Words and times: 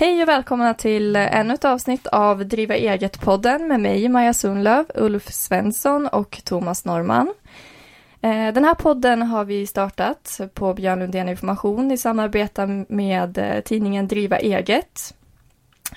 Hej 0.00 0.22
och 0.22 0.28
välkomna 0.28 0.74
till 0.74 1.16
ännu 1.16 1.54
ett 1.54 1.64
avsnitt 1.64 2.06
av 2.06 2.46
Driva 2.46 2.76
eget-podden 2.76 3.68
med 3.68 3.80
mig, 3.80 4.08
Maja 4.08 4.34
Sundlöv, 4.34 4.84
Ulf 4.94 5.32
Svensson 5.32 6.06
och 6.06 6.40
Thomas 6.44 6.84
Norman. 6.84 7.34
Eh, 8.22 8.52
den 8.54 8.64
här 8.64 8.74
podden 8.74 9.22
har 9.22 9.44
vi 9.44 9.66
startat 9.66 10.40
på 10.54 10.74
Björn 10.74 10.98
Lundén 10.98 11.28
Information 11.28 11.90
i 11.90 11.96
samarbete 11.96 12.84
med 12.88 13.38
eh, 13.38 13.60
tidningen 13.60 14.08
Driva 14.08 14.38
eget. 14.38 15.14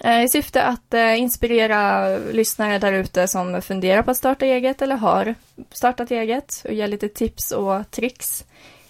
Eh, 0.04 0.24
I 0.24 0.30
syfte 0.30 0.64
att 0.64 0.94
inspirera 1.18 2.08
lyssnare 2.18 2.80
där 2.80 2.94
ute 2.94 3.28
som 3.28 3.62
funderar 3.62 4.02
på 4.02 4.12
att 4.12 4.18
starta 4.18 4.46
eget 4.46 4.82
eller 4.82 4.96
har 4.96 5.36
startat 5.72 6.12
eget 6.12 6.62
och 6.66 6.74
ge 6.74 6.88
lite 6.88 7.10
tips 7.10 7.52
och 7.52 7.92
tricks 7.92 8.46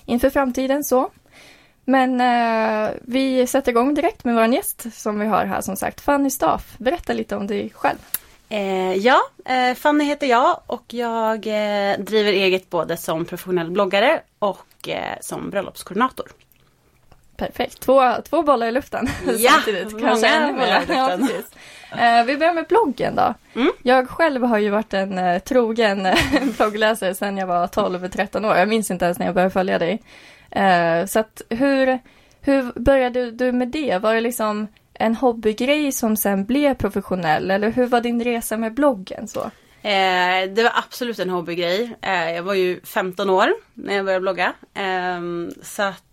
inför 0.06 0.30
framtiden. 0.30 0.84
så. 0.84 1.10
Men 1.86 2.22
eh, 2.22 2.92
vi 3.02 3.48
sätter 3.48 3.72
igång 3.72 3.94
direkt 3.94 4.24
med 4.24 4.36
vår 4.36 4.46
gäst 4.46 4.86
som 4.94 5.20
vi 5.20 5.26
har 5.26 5.46
här 5.46 5.62
som 5.62 5.76
sagt, 5.76 6.02
Fanny 6.02 6.30
Staff. 6.30 6.76
Berätta 6.78 7.14
lite 7.14 7.36
om 7.36 7.48
dig 7.48 7.72
själv. 7.76 7.98
Eh, 8.50 8.94
ja, 8.94 9.22
eh, 9.46 9.76
Fanny 9.76 10.04
heter 10.04 10.28
jag 10.28 10.60
och 10.68 10.94
jag 10.94 11.48
eh, 11.48 11.98
driver 12.00 12.34
eget 12.34 12.70
både 12.70 12.98
som 12.98 13.26
professionell 13.26 13.72
bloggare 13.72 14.22
och 14.40 14.90
eh, 14.90 15.18
som 15.22 15.50
bröllopskoordinator. 15.50 16.28
Perfekt, 17.48 17.80
två, 17.80 18.12
två 18.30 18.42
bollar 18.42 18.68
i 18.68 18.72
luften 18.72 19.10
ja, 19.38 19.52
samtidigt. 19.52 20.02
Kanske 20.02 20.28
ännu 20.28 20.54
bollar 20.54 20.78
i 20.78 20.80
luften. 20.80 21.30
Ja, 21.92 22.20
eh, 22.20 22.26
vi 22.26 22.38
börjar 22.38 22.54
med 22.54 22.66
bloggen 22.68 23.16
då. 23.16 23.34
Mm. 23.56 23.72
Jag 23.84 24.10
själv 24.10 24.44
har 24.44 24.58
ju 24.58 24.70
varit 24.70 24.94
en 24.94 25.42
trogen 25.42 26.08
bloggläsare 26.58 27.16
sedan 27.16 27.38
jag 27.38 27.48
var 27.48 27.68
12-13 27.68 28.50
år. 28.50 28.58
Jag 28.58 28.68
minns 28.68 28.92
inte 28.92 29.06
ens 29.06 29.20
när 29.20 29.26
jag 29.26 29.36
började 29.36 29.54
följa 29.54 29.80
dig. 29.80 30.02
Eh, 30.52 31.06
så 31.06 31.20
att 31.20 31.42
hur, 31.50 32.00
hur 32.42 32.80
började 32.80 33.32
du 33.32 33.52
med 33.52 33.68
det? 33.68 33.98
Var 33.98 34.14
det 34.14 34.22
liksom 34.22 34.68
en 34.94 35.16
hobbygrej 35.16 35.92
som 35.92 36.18
sen 36.18 36.46
blev 36.46 36.74
professionell 36.74 37.52
eller 37.52 37.72
hur 37.72 37.86
var 37.86 38.02
din 38.02 38.24
resa 38.24 38.58
med 38.58 38.74
bloggen? 38.74 39.28
så? 39.28 39.52
Eh, 39.84 40.50
det 40.50 40.64
var 40.64 40.72
absolut 40.76 41.20
en 41.20 41.30
hobbygrej. 41.30 41.96
Eh, 42.02 42.32
jag 42.32 42.44
var 42.44 42.54
ju 42.54 42.82
15 42.84 43.30
år 43.30 43.54
när 43.74 43.96
jag 43.96 44.06
började 44.06 44.22
blogga. 44.22 44.54
Eh, 44.74 45.22
så 45.62 45.84
att 45.84 46.13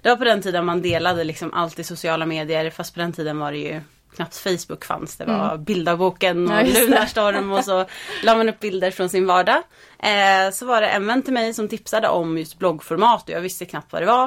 det 0.00 0.08
var 0.08 0.16
på 0.16 0.24
den 0.24 0.42
tiden 0.42 0.64
man 0.64 0.82
delade 0.82 1.24
liksom 1.24 1.52
allt 1.54 1.78
i 1.78 1.84
sociala 1.84 2.26
medier 2.26 2.70
fast 2.70 2.94
på 2.94 3.00
den 3.00 3.12
tiden 3.12 3.38
var 3.38 3.52
det 3.52 3.58
ju 3.58 3.80
knappt 4.16 4.36
Facebook 4.36 4.84
fanns. 4.84 5.16
Det 5.16 5.24
var 5.24 5.50
mm. 5.50 5.64
bildavboken 5.64 6.48
och 6.48 6.54
ja, 6.54 6.62
Lunarstorm 6.62 7.52
och 7.52 7.64
så 7.64 7.86
la 8.22 8.36
man 8.36 8.48
upp 8.48 8.60
bilder 8.60 8.90
från 8.90 9.08
sin 9.08 9.26
vardag. 9.26 9.62
Eh, 9.98 10.50
så 10.52 10.66
var 10.66 10.80
det 10.80 10.88
en 10.88 11.06
vän 11.06 11.22
till 11.22 11.32
mig 11.32 11.54
som 11.54 11.68
tipsade 11.68 12.08
om 12.08 12.38
just 12.38 12.58
bloggformat 12.58 13.22
och 13.22 13.34
jag 13.34 13.40
visste 13.40 13.64
knappt 13.64 13.92
vad 13.92 14.02
det 14.02 14.06
var. 14.06 14.24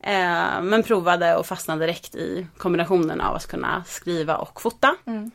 Eh, 0.00 0.62
men 0.62 0.82
provade 0.82 1.36
och 1.36 1.46
fastnade 1.46 1.86
direkt 1.86 2.14
i 2.14 2.46
kombinationen 2.56 3.20
av 3.20 3.36
att 3.36 3.46
kunna 3.46 3.84
skriva 3.86 4.36
och 4.36 4.60
fota. 4.60 4.96
Mm. 5.06 5.30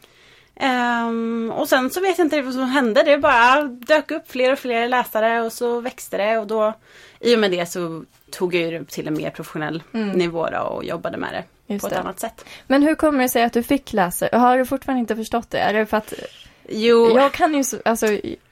Um, 0.61 1.51
och 1.51 1.69
sen 1.69 1.89
så 1.89 2.01
vet 2.01 2.17
jag 2.17 2.25
inte 2.25 2.41
vad 2.41 2.53
som 2.53 2.63
hände. 2.63 3.03
Det 3.03 3.17
bara 3.17 3.63
dök 3.63 4.11
upp 4.11 4.31
fler 4.31 4.51
och 4.51 4.59
fler 4.59 4.87
läsare 4.87 5.41
och 5.41 5.53
så 5.53 5.81
växte 5.81 6.17
det 6.17 6.37
och 6.37 6.47
då 6.47 6.73
i 7.19 7.35
och 7.35 7.39
med 7.39 7.51
det 7.51 7.65
så 7.65 8.03
tog 8.31 8.55
jag 8.55 8.73
det 8.73 8.89
till 8.89 9.07
en 9.07 9.13
mer 9.13 9.29
professionell 9.29 9.83
mm. 9.93 10.09
nivå 10.09 10.49
då 10.49 10.59
och 10.59 10.85
jobbade 10.85 11.17
med 11.17 11.33
det 11.33 11.73
Just 11.73 11.81
på 11.81 11.87
ett 11.87 11.99
annat 11.99 12.19
sätt. 12.19 12.45
Men 12.67 12.83
hur 12.83 12.95
kommer 12.95 13.23
det 13.23 13.29
sig 13.29 13.43
att 13.43 13.53
du 13.53 13.63
fick 13.63 13.93
läsare? 13.93 14.37
Har 14.37 14.57
du 14.57 14.65
fortfarande 14.65 14.99
inte 14.99 15.15
förstått 15.15 15.49
det? 15.49 15.59
Är 15.59 15.73
det 15.73 15.85
för 15.85 15.97
att 15.97 16.13
Jo. 16.69 17.15
Jag 17.15 17.31
kan 17.31 17.53
ju, 17.53 17.63
alltså, 17.85 18.07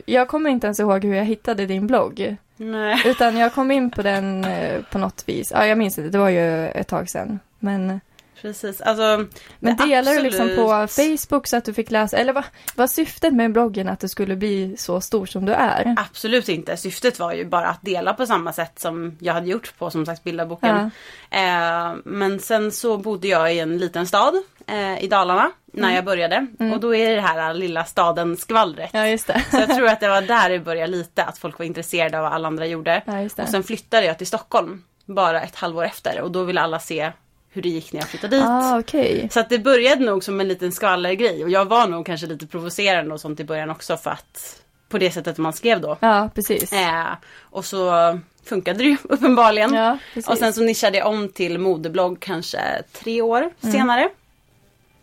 jag 0.06 0.28
kommer 0.28 0.50
inte 0.50 0.68
ens 0.68 0.80
ihåg 0.80 1.06
hur 1.06 1.16
jag 1.16 1.26
hittade 1.26 1.66
din 1.66 1.88
blogg. 1.88 2.36
Nej. 2.58 3.02
Utan 3.06 3.38
jag 3.38 3.54
kom 3.54 3.72
in 3.72 3.92
på 3.92 4.02
den 4.02 4.46
eh, 4.46 4.82
på 4.92 4.98
något 4.98 5.24
vis. 5.28 5.52
Ja, 5.56 5.66
jag 5.66 5.78
minns 5.78 5.98
inte, 5.98 6.10
det 6.10 6.18
var 6.18 6.30
ju 6.30 6.68
ett 6.68 6.88
tag 6.88 7.10
sedan. 7.10 7.40
Men 7.60 8.02
Precis, 8.42 8.82
alltså. 8.82 9.26
Men 9.60 9.76
delar 9.76 10.00
absolut... 10.00 10.18
du 10.18 10.24
liksom 10.24 10.56
på 10.56 10.88
Facebook 10.88 11.48
så 11.48 11.58
att 11.58 11.66
du 11.66 11.74
fick 11.74 11.92
läsa, 11.92 12.18
eller 12.18 12.34
vad 12.34 12.44
var 12.76 12.88
syftet 12.88 13.34
med 13.34 13.52
bloggen 13.52 13.90
att 13.90 14.00
du 14.00 14.08
skulle 14.08 14.36
bli 14.36 14.78
så 14.78 15.02
stor 15.02 15.26
som 15.26 15.46
du 15.46 15.54
är? 15.54 15.96
Absolut 15.98 16.50
inte, 16.50 16.78
syftet 16.78 17.20
var 17.20 17.34
ju 17.34 17.46
bara 17.46 17.68
att 17.68 17.82
dela 17.82 18.14
på 18.14 18.26
samma 18.26 18.54
sätt 18.54 18.80
som 18.80 19.18
jag 19.20 19.34
hade 19.34 19.48
gjort 19.48 19.74
på 19.78 19.90
som 19.90 20.06
sagt 20.06 20.24
bildarboken. 20.24 20.92
Ja. 21.30 21.38
Eh, 21.38 21.96
men 22.06 22.40
sen 22.40 22.72
så 22.72 22.98
bodde 22.98 23.28
jag 23.28 23.56
i 23.56 23.60
en 23.60 23.78
liten 23.78 24.08
stad 24.08 24.34
eh, 24.68 25.04
i 25.04 25.08
Dalarna 25.08 25.52
när 25.74 25.84
mm. 25.84 25.96
jag 25.96 26.06
började 26.06 26.48
mm. 26.60 26.74
och 26.74 26.80
då 26.80 26.96
är 26.96 27.16
det 27.16 27.22
här 27.22 27.54
lilla 27.54 27.86
staden 27.86 28.38
skvallret. 28.38 28.90
Ja, 28.94 29.08
just 29.08 29.28
det. 29.28 29.42
så 29.52 29.58
jag 29.58 29.76
tror 29.76 29.88
att 29.88 30.00
det 30.00 30.10
var 30.10 30.22
där 30.22 30.50
det 30.50 30.60
började 30.60 30.92
lite, 30.92 31.24
att 31.24 31.38
folk 31.38 31.60
var 31.60 31.66
intresserade 31.66 32.18
av 32.18 32.24
vad 32.24 32.34
alla 32.34 32.48
andra 32.48 32.66
gjorde. 32.66 33.04
Ja, 33.06 33.44
och 33.44 33.50
sen 33.50 33.64
flyttade 33.64 34.06
jag 34.06 34.18
till 34.18 34.28
Stockholm 34.28 34.84
bara 35.06 35.42
ett 35.42 35.56
halvår 35.56 35.86
efter 35.86 36.22
och 36.22 36.32
då 36.32 36.44
ville 36.44 36.62
alla 36.62 36.80
se 36.80 37.12
hur 37.54 37.62
det 37.62 37.70
gick 37.70 37.94
när 37.94 38.00
jag 38.00 38.10
flyttade 38.10 38.36
dit. 38.36 38.46
Ah, 38.48 38.80
okay. 38.80 39.30
Så 39.30 39.40
att 39.40 39.50
det 39.50 39.60
började 39.60 40.06
nog 40.06 40.24
som 40.24 40.40
en 40.40 40.48
liten 40.48 40.72
skvallergrej 40.72 41.44
och 41.44 41.50
jag 41.50 41.66
var 41.66 41.88
nog 41.88 42.06
kanske 42.06 42.28
lite 42.28 42.48
provocerande 42.48 43.14
och 43.14 43.22
sånt 43.22 43.40
i 43.40 43.44
början 43.44 43.70
också 43.70 43.98
för 43.98 44.12
att 44.12 44.62
på 44.90 44.98
det 44.98 45.12
sättet 45.12 45.38
man 45.38 45.54
skrev 45.54 45.82
då. 45.82 45.98
Ja, 46.00 46.30
precis. 46.36 46.74
Eh, 46.74 47.14
och 47.40 47.66
så 47.66 48.20
funkade 48.44 48.78
det 48.78 48.84
ju 48.84 48.98
uppenbarligen. 49.04 49.74
Ja, 49.74 49.98
och 50.28 50.38
sen 50.38 50.54
så 50.54 50.62
nischade 50.62 50.98
jag 50.98 51.08
om 51.08 51.30
till 51.30 51.60
modeblogg 51.60 52.20
kanske 52.20 52.60
tre 52.92 53.22
år 53.22 53.42
mm. 53.42 53.74
senare. 53.74 54.10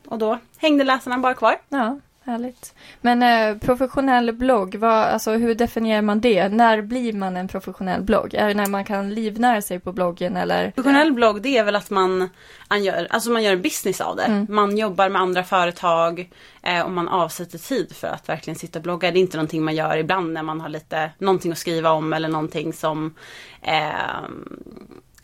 Och 0.06 0.18
då 0.18 0.38
hängde 0.58 0.84
läsarna 0.84 1.18
bara 1.18 1.34
kvar. 1.34 1.56
Ja. 1.68 2.00
Härligt. 2.28 2.74
Men 3.00 3.22
eh, 3.22 3.58
professionell 3.58 4.32
blogg, 4.32 4.74
vad, 4.74 4.92
alltså, 4.92 5.32
hur 5.32 5.54
definierar 5.54 6.02
man 6.02 6.20
det? 6.20 6.48
När 6.48 6.82
blir 6.82 7.12
man 7.12 7.36
en 7.36 7.48
professionell 7.48 8.02
blogg? 8.02 8.34
Är 8.34 8.48
det 8.48 8.54
när 8.54 8.66
man 8.66 8.84
kan 8.84 9.14
livnära 9.14 9.62
sig 9.62 9.80
på 9.80 9.92
bloggen 9.92 10.36
eller? 10.36 10.70
Professionell 10.70 11.12
blogg 11.12 11.42
det 11.42 11.58
är 11.58 11.64
väl 11.64 11.76
att 11.76 11.90
man, 11.90 12.28
man, 12.70 12.84
gör, 12.84 13.06
alltså 13.10 13.30
man 13.30 13.42
gör 13.42 13.52
en 13.52 13.62
business 13.62 14.00
av 14.00 14.16
det. 14.16 14.22
Mm. 14.22 14.46
Man 14.48 14.78
jobbar 14.78 15.08
med 15.08 15.22
andra 15.22 15.44
företag 15.44 16.30
eh, 16.62 16.80
och 16.80 16.90
man 16.90 17.08
avsätter 17.08 17.58
tid 17.58 17.96
för 17.96 18.08
att 18.08 18.28
verkligen 18.28 18.58
sitta 18.58 18.78
och 18.78 18.82
blogga. 18.82 19.10
Det 19.10 19.18
är 19.18 19.20
inte 19.20 19.36
någonting 19.36 19.64
man 19.64 19.74
gör 19.74 19.96
ibland 19.96 20.32
när 20.32 20.42
man 20.42 20.60
har 20.60 20.68
lite, 20.68 21.10
någonting 21.18 21.52
att 21.52 21.58
skriva 21.58 21.90
om 21.90 22.12
eller 22.12 22.28
någonting 22.28 22.72
som 22.72 23.14
eh, 23.62 24.28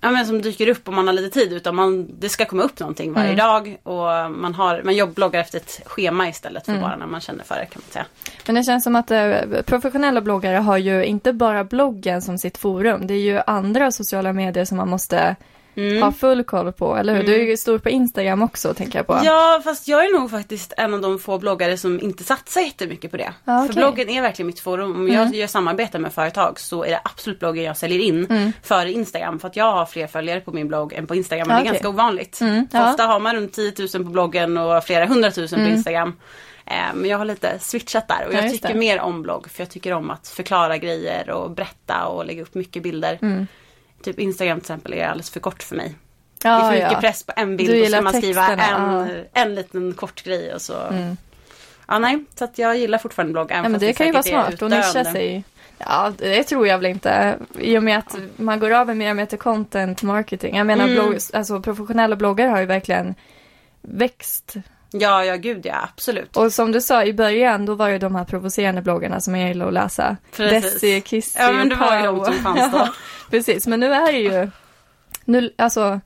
ja, 0.05 0.11
men 0.11 0.27
som 0.27 0.43
dyker 0.43 0.69
upp 0.69 0.89
om 0.89 0.95
man 0.95 1.07
har 1.07 1.15
lite 1.15 1.41
tid. 1.41 1.53
Utan 1.53 1.75
man, 1.75 2.09
det 2.19 2.29
ska 2.29 2.45
komma 2.45 2.63
upp 2.63 2.81
någonting 2.81 3.13
varje 3.13 3.33
mm. 3.33 3.37
dag. 3.37 3.79
Och 3.83 4.31
man, 4.31 4.55
har, 4.55 4.83
man 4.83 4.95
jobbbloggar 4.95 5.41
efter 5.41 5.59
ett 5.59 5.81
schema 5.87 6.29
istället 6.29 6.65
för 6.65 6.73
mm. 6.73 6.83
bara 6.83 6.97
när 6.97 7.07
man 7.07 7.21
känner 7.21 7.45
för 7.45 7.55
det 7.55 7.67
kan 7.67 7.83
man 7.87 7.93
säga. 7.93 8.07
Men 8.47 8.55
det 8.55 8.63
känns 8.63 8.85
som 8.85 8.97
att 8.97 9.11
eh, 9.11 9.35
professionella 9.67 10.21
bloggare 10.21 10.57
har 10.57 10.77
ju 10.77 11.05
inte 11.05 11.33
bara 11.33 11.65
bloggen 11.65 12.23
som 12.23 12.39
sitt 12.39 12.59
forum. 12.59 13.07
Det 13.07 13.15
är 13.15 13.19
ju 13.19 13.41
andra 13.47 13.93
sociala 13.93 14.33
medier 14.33 14.65
som 14.65 14.77
man 14.77 14.89
måste 14.89 15.37
mm. 15.77 16.03
ha 16.03 16.13
full 16.13 16.45
koll 16.45 16.73
på, 16.73 16.97
eller 16.97 17.13
hur? 17.13 17.21
Mm. 17.21 17.33
Du 17.33 17.41
är 17.41 17.47
ju 17.47 17.57
stor 17.57 17.79
på 17.79 17.91
Instagram 17.91 18.43
också, 18.43 18.75
tänker 18.75 18.99
jag 18.99 19.07
på. 19.07 19.21
Ja, 19.25 19.61
fast 19.65 19.89
jag 19.89 20.05
är 20.05 20.19
nog 20.19 20.31
faktiskt 20.31 20.73
en 20.77 20.95
av 20.95 21.01
de 21.01 21.19
få 21.19 21.39
bloggare 21.39 21.77
som 21.77 22.01
inte 22.01 22.25
satsar 22.25 22.61
jättemycket 22.61 23.11
på 23.11 23.17
det. 23.17 23.33
Ah, 23.45 23.59
okay. 23.59 23.67
För 23.67 23.75
bloggen 23.81 24.09
är 24.09 24.23
verkligen 24.23 24.47
mitt 24.47 24.61
forum. 24.61 24.95
Om 24.95 25.09
jag 25.09 25.23
mm. 25.23 25.35
gör 25.35 25.47
samarbete 25.47 25.99
med 25.99 26.13
företag 26.13 26.61
så 26.61 26.85
är 26.85 26.91
det 26.91 27.01
absolut 27.05 27.39
bloggen 27.39 27.65
jag 27.65 27.77
säljer 27.77 27.99
in 27.99 28.27
mm. 28.27 28.53
före 28.63 28.93
Instagram. 28.93 29.41
För 29.41 29.49
att 29.49 29.57
jag 29.57 29.73
har 29.73 29.87
fler 29.87 30.07
följare 30.07 30.41
på 30.41 30.53
min 30.53 30.69
blogg 30.69 30.93
än 30.93 31.07
på 31.07 31.15
Instagram. 31.15 31.49
Men 31.49 31.57
ah, 31.57 31.61
det 31.61 31.67
är 31.67 31.71
okay. 31.71 31.73
ganska 31.73 31.89
ovanligt. 31.89 32.41
Mm. 32.41 32.67
Ja. 32.73 32.91
Ofta 32.91 33.07
har 33.07 33.21
man 33.21 33.37
runt 33.37 33.53
10 33.53 33.73
000 33.79 33.89
på 33.89 34.11
bloggen 34.11 34.59
och 34.59 34.85
flera 34.85 35.07
hundratusen 35.07 35.59
på 35.59 35.63
mm. 35.63 35.75
Instagram. 35.75 36.13
Eh, 36.67 36.95
men 36.95 37.11
jag 37.11 37.19
har 37.19 37.25
lite 37.25 37.59
switchat 37.59 38.09
där 38.09 38.27
och 38.27 38.35
jag 38.35 38.51
tycker 38.51 38.75
mer 38.75 39.01
om 39.01 39.23
blogg 39.23 39.51
för 39.51 39.63
jag 39.63 39.71
tycker 39.71 39.93
om 39.93 40.11
att 40.11 40.29
förklara 40.29 40.79
grejer 40.79 41.31
och 41.31 41.51
berätta 41.51 42.07
och 42.07 42.27
lägga 42.27 42.43
upp 42.43 42.55
mycket 42.55 42.83
bilder. 42.83 43.19
Mm. 43.23 43.47
Typ 44.05 44.19
Instagram 44.19 44.61
till 44.61 44.65
exempel 44.65 44.93
är 44.93 45.07
alldeles 45.07 45.31
för 45.31 45.41
kort 45.41 45.63
för 45.63 45.77
mig. 45.77 45.95
Ja, 46.43 46.51
det 46.51 46.57
är 46.57 46.61
för 46.61 46.73
mycket 46.73 46.93
ja. 46.93 47.01
press 47.01 47.23
på 47.23 47.33
en 47.37 47.57
bild 47.57 47.71
och 47.71 47.87
så 47.87 47.93
ska 47.93 48.03
man 48.03 48.13
skriva 48.13 48.49
en, 48.49 48.59
ja. 48.59 49.07
en 49.33 49.55
liten 49.55 49.95
kort 49.95 50.25
grej 50.25 50.55
och 50.55 50.63
så. 50.63 50.81
Mm. 50.81 51.17
Ja 51.89 51.99
nej, 51.99 52.25
så 52.35 52.45
att 52.45 52.59
jag 52.59 52.77
gillar 52.77 52.99
fortfarande 52.99 53.33
blogg. 53.33 53.51
ja, 53.51 53.63
men 53.63 53.81
det 53.81 53.93
kan 53.93 54.07
ju 54.07 54.13
vara 54.13 54.23
smart 54.23 54.63
att 54.63 54.71
nischa 54.71 55.05
sig. 55.05 55.45
Ja, 55.79 56.13
det 56.19 56.45
tror 56.45 56.67
jag 56.67 56.79
väl 56.79 56.87
inte. 56.87 57.39
I 57.59 57.79
och 57.79 57.83
med 57.83 57.99
att 57.99 58.17
man 58.37 58.61
går 58.61 58.71
över 58.71 58.95
mer 58.95 59.11
och 59.11 59.17
mer 59.17 59.27
till 59.27 59.39
content 59.39 60.03
marketing. 60.03 60.57
Jag 60.57 60.67
menar, 60.67 60.85
mm. 60.85 60.95
blogg, 60.95 61.19
alltså, 61.33 61.61
professionella 61.61 62.17
bloggare 62.17 62.49
har 62.49 62.61
ju 62.61 62.67
verkligen 62.67 63.15
växt 63.81 64.57
Ja, 65.01 65.25
ja 65.25 65.37
gud 65.37 65.67
ja, 65.67 65.89
absolut. 65.95 66.37
Och 66.37 66.53
som 66.53 66.73
du 66.73 66.81
sa 66.81 67.05
i 67.05 67.13
början, 67.13 67.67
då 67.67 67.75
var 67.75 67.91
det 67.91 67.99
de 67.99 68.15
här 68.15 68.25
provocerande 68.25 68.83
bloggarna 68.83 69.21
som 69.21 69.37
jag 69.37 69.49
gillar 69.49 69.67
att 69.67 69.73
läsa. 69.73 70.17
Precis. 70.37 70.73
Desi, 70.73 71.01
Kissy, 71.01 71.39
Ja, 71.39 71.53
men 71.53 71.69
det 71.69 71.75
var 71.75 71.97
ju 71.97 72.03
de 72.03 72.25
som 72.25 72.35
fanns 72.35 72.73
då. 72.73 72.89
precis, 73.31 73.67
men 73.67 73.81
nu 73.81 73.95
är 73.95 74.13
det 74.13 74.19
ju, 74.19 74.51
nu, 75.25 75.55
alltså, 75.59 76.01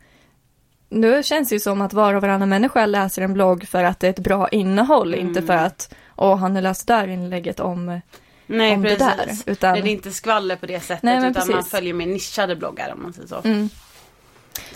nu 0.89 1.23
känns 1.23 1.49
det 1.49 1.55
ju 1.55 1.61
som 1.61 1.81
att 1.81 1.93
var 1.93 2.15
och 2.15 2.23
varannan 2.23 2.49
människa 2.49 2.87
läser 2.87 3.23
en 3.23 3.35
blogg 3.35 3.69
för 3.69 3.85
att 3.85 4.01
det 4.01 4.07
är 4.07 4.11
ett 4.11 4.19
bra 4.19 4.49
innehåll, 4.49 5.15
mm. 5.15 5.27
inte 5.27 5.43
för 5.43 5.57
att, 5.57 5.95
åh, 6.17 6.37
har 6.37 6.49
ni 6.49 6.61
läst 6.61 6.87
det 6.87 6.95
där 6.95 7.09
inlägget 7.09 7.61
om 7.61 8.01
Nej, 8.47 8.75
om 8.75 8.83
precis. 8.83 8.99
det 8.99 9.05
där. 9.05 9.53
Utan... 9.53 9.75
Det 9.75 9.81
är 9.81 9.93
inte 9.93 10.11
skvaller 10.11 10.57
på 10.57 10.67
det 10.67 10.81
sättet, 10.81 11.03
Nej, 11.03 11.19
utan 11.19 11.35
precis. 11.35 11.55
man 11.55 11.65
följer 11.65 11.95
mer 11.95 12.07
nischade 12.07 12.57
bloggar 12.57 12.93
om 12.93 13.03
man 13.03 13.13
säger 13.13 13.29
så. 13.29 13.41
Mm. 13.45 13.69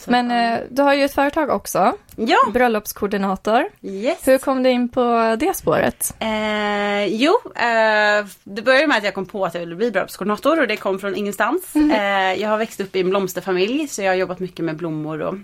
Men 0.06 0.30
eh, 0.30 0.60
du 0.70 0.82
har 0.82 0.94
ju 0.94 1.04
ett 1.04 1.14
företag 1.14 1.50
också. 1.50 1.92
Ja. 2.16 2.36
Bröllopskoordinator. 2.52 3.64
Yes. 3.82 4.18
Hur 4.28 4.38
kom 4.38 4.62
du 4.62 4.70
in 4.70 4.88
på 4.88 5.36
det 5.38 5.56
spåret? 5.56 6.14
Eh, 6.18 7.04
jo, 7.06 7.32
eh, 7.54 8.26
det 8.44 8.62
började 8.62 8.86
med 8.86 8.96
att 8.98 9.04
jag 9.04 9.14
kom 9.14 9.26
på 9.26 9.44
att 9.44 9.54
jag 9.54 9.60
ville 9.60 9.74
bli 9.76 9.90
bröllopskoordinator 9.90 10.60
och 10.60 10.66
det 10.66 10.76
kom 10.76 10.98
från 10.98 11.16
ingenstans. 11.16 11.74
Mm. 11.74 11.90
Eh, 11.90 12.42
jag 12.42 12.48
har 12.48 12.58
växt 12.58 12.80
upp 12.80 12.96
i 12.96 13.00
en 13.00 13.10
blomsterfamilj 13.10 13.88
så 13.88 14.02
jag 14.02 14.10
har 14.10 14.14
jobbat 14.16 14.38
mycket 14.40 14.64
med 14.64 14.76
blommor 14.76 15.20
och 15.22 15.34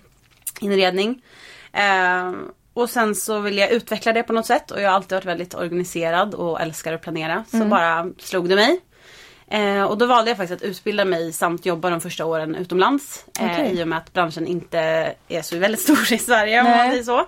inredning. 0.61 1.23
Eh, 1.73 2.33
och 2.75 2.91
sen 2.91 3.15
så 3.15 3.39
ville 3.41 3.61
jag 3.61 3.71
utveckla 3.71 4.13
det 4.13 4.23
på 4.23 4.33
något 4.33 4.47
sätt 4.47 4.71
och 4.71 4.81
jag 4.81 4.89
har 4.89 4.95
alltid 4.97 5.13
varit 5.17 5.25
väldigt 5.25 5.55
organiserad 5.55 6.35
och 6.35 6.61
älskar 6.61 6.93
att 6.93 7.03
planera. 7.03 7.45
Så 7.51 7.57
Mm. 7.57 7.69
bara 7.71 8.07
slog 8.19 8.49
det 8.49 8.55
mig. 8.57 8.81
Eh, 9.51 9.83
och 9.83 9.99
då 9.99 10.07
valde 10.07 10.31
jag 10.31 10.37
faktiskt 10.37 10.63
att 10.63 10.69
utbilda 10.69 11.05
mig 11.05 11.33
samt 11.33 11.67
jobba 11.67 11.91
de 11.91 12.01
första 12.01 12.25
åren 12.25 12.55
utomlands. 12.55 13.25
Eh, 13.41 13.45
Okej. 13.53 13.73
I 13.81 13.83
och 13.85 13.89
med 13.89 13.99
att 13.99 14.13
branschen 14.13 14.47
inte 14.47 14.79
är 15.29 15.43
så 15.43 15.59
väldigt 15.59 15.81
stor 15.89 16.13
i 16.13 16.19
Sverige 16.19 16.61
om 16.61 16.67
Nej. 16.67 16.79
man 16.79 16.91
säger 16.91 17.03
så. 17.05 17.27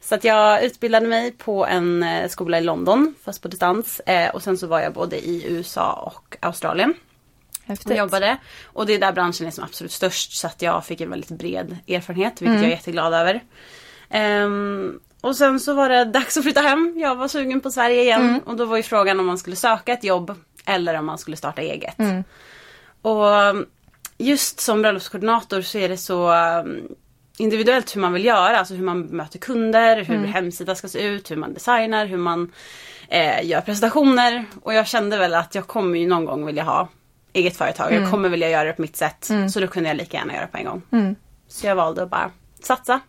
Så 0.00 0.14
att 0.14 0.24
jag 0.24 0.64
utbildade 0.64 1.06
mig 1.06 1.32
på 1.32 1.66
en 1.66 2.02
eh, 2.02 2.28
skola 2.28 2.58
i 2.58 2.60
London 2.62 3.14
fast 3.24 3.42
på 3.42 3.48
distans. 3.48 4.00
Eh, 4.00 4.30
och 4.34 4.42
sen 4.42 4.58
så 4.58 4.66
var 4.66 4.80
jag 4.80 4.92
både 4.92 5.18
i 5.28 5.44
USA 5.48 5.92
och 5.92 6.36
Australien 6.40 6.94
och 7.62 7.68
Häftigt. 7.68 7.96
jobbade. 7.98 8.36
Och 8.64 8.86
det 8.86 8.92
är 8.94 8.98
där 8.98 9.12
branschen 9.12 9.46
är 9.46 9.50
som 9.50 9.64
absolut 9.64 9.92
störst 9.92 10.32
så 10.32 10.46
att 10.46 10.62
jag 10.62 10.84
fick 10.84 11.00
en 11.00 11.10
väldigt 11.10 11.30
bred 11.30 11.76
erfarenhet 11.88 12.32
vilket 12.32 12.48
Mm. 12.48 12.62
jag 12.62 12.70
är 12.72 12.76
jätteglad 12.76 13.14
över. 13.14 13.40
Ehm, 14.10 15.00
och 15.20 15.36
sen 15.36 15.60
så 15.60 15.74
var 15.74 15.88
det 15.88 16.04
dags 16.04 16.36
att 16.36 16.42
flytta 16.42 16.60
hem. 16.60 16.94
Jag 16.96 17.16
var 17.16 17.28
sugen 17.28 17.60
på 17.60 17.70
Sverige 17.70 18.02
igen 18.02 18.20
Mm. 18.22 18.38
och 18.46 18.56
då 18.56 18.64
var 18.64 18.76
ju 18.76 18.82
frågan 18.82 19.20
om 19.20 19.26
man 19.26 19.38
skulle 19.38 19.56
söka 19.56 19.92
ett 19.92 20.04
jobb 20.04 20.34
eller 20.66 20.94
om 20.94 21.06
man 21.06 21.18
skulle 21.18 21.36
starta 21.36 21.62
eget. 21.62 21.98
Mm. 21.98 22.24
Och 23.02 23.66
just 24.18 24.60
som 24.60 24.82
bröllopskoordinator 24.82 25.62
så 25.62 25.78
är 25.78 25.88
det 25.88 25.96
så 25.96 26.32
um, 26.32 26.88
individuellt 27.38 27.96
hur 27.96 28.00
man 28.00 28.12
vill 28.12 28.24
göra, 28.24 28.58
alltså 28.58 28.74
hur 28.74 28.84
man 28.84 29.00
möter 29.00 29.38
kunder, 29.38 30.04
hur 30.04 30.26
hemsida 30.26 30.74
ska 30.74 30.88
se 30.88 31.02
ut, 31.02 31.30
hur 31.30 31.36
man 31.36 31.54
designar, 31.54 32.06
hur 32.06 32.16
man 32.16 32.52
eh, 33.08 33.46
gör 33.46 33.60
presentationer. 33.60 34.44
Och 34.62 34.74
jag 34.74 34.86
kände 34.86 35.18
väl 35.18 35.34
att 35.34 35.54
jag 35.54 35.66
kommer 35.66 35.98
ju 35.98 36.06
någon 36.08 36.24
gång 36.24 36.46
vilja 36.46 36.62
ha 36.62 36.88
eget 37.32 37.56
företag. 37.56 37.92
Jag 37.92 38.10
kommer 38.10 38.28
vilja 38.28 38.50
göra 38.50 38.64
det 38.64 38.72
på 38.72 38.82
mitt 38.82 38.96
sätt. 38.96 39.30
Så 39.52 39.60
då 39.60 39.66
kunde 39.66 39.88
jag 39.88 39.96
lika 39.96 40.16
gärna 40.16 40.32
göra 40.32 40.44
det 40.44 40.52
på 40.52 40.58
en 40.58 40.64
gång. 40.64 40.82
Mm. 40.92 41.16
Så 41.48 41.66
jag 41.66 41.76
valde 41.76 42.02
att 42.02 42.10
bara 42.10 42.30
satsa. 42.62 43.00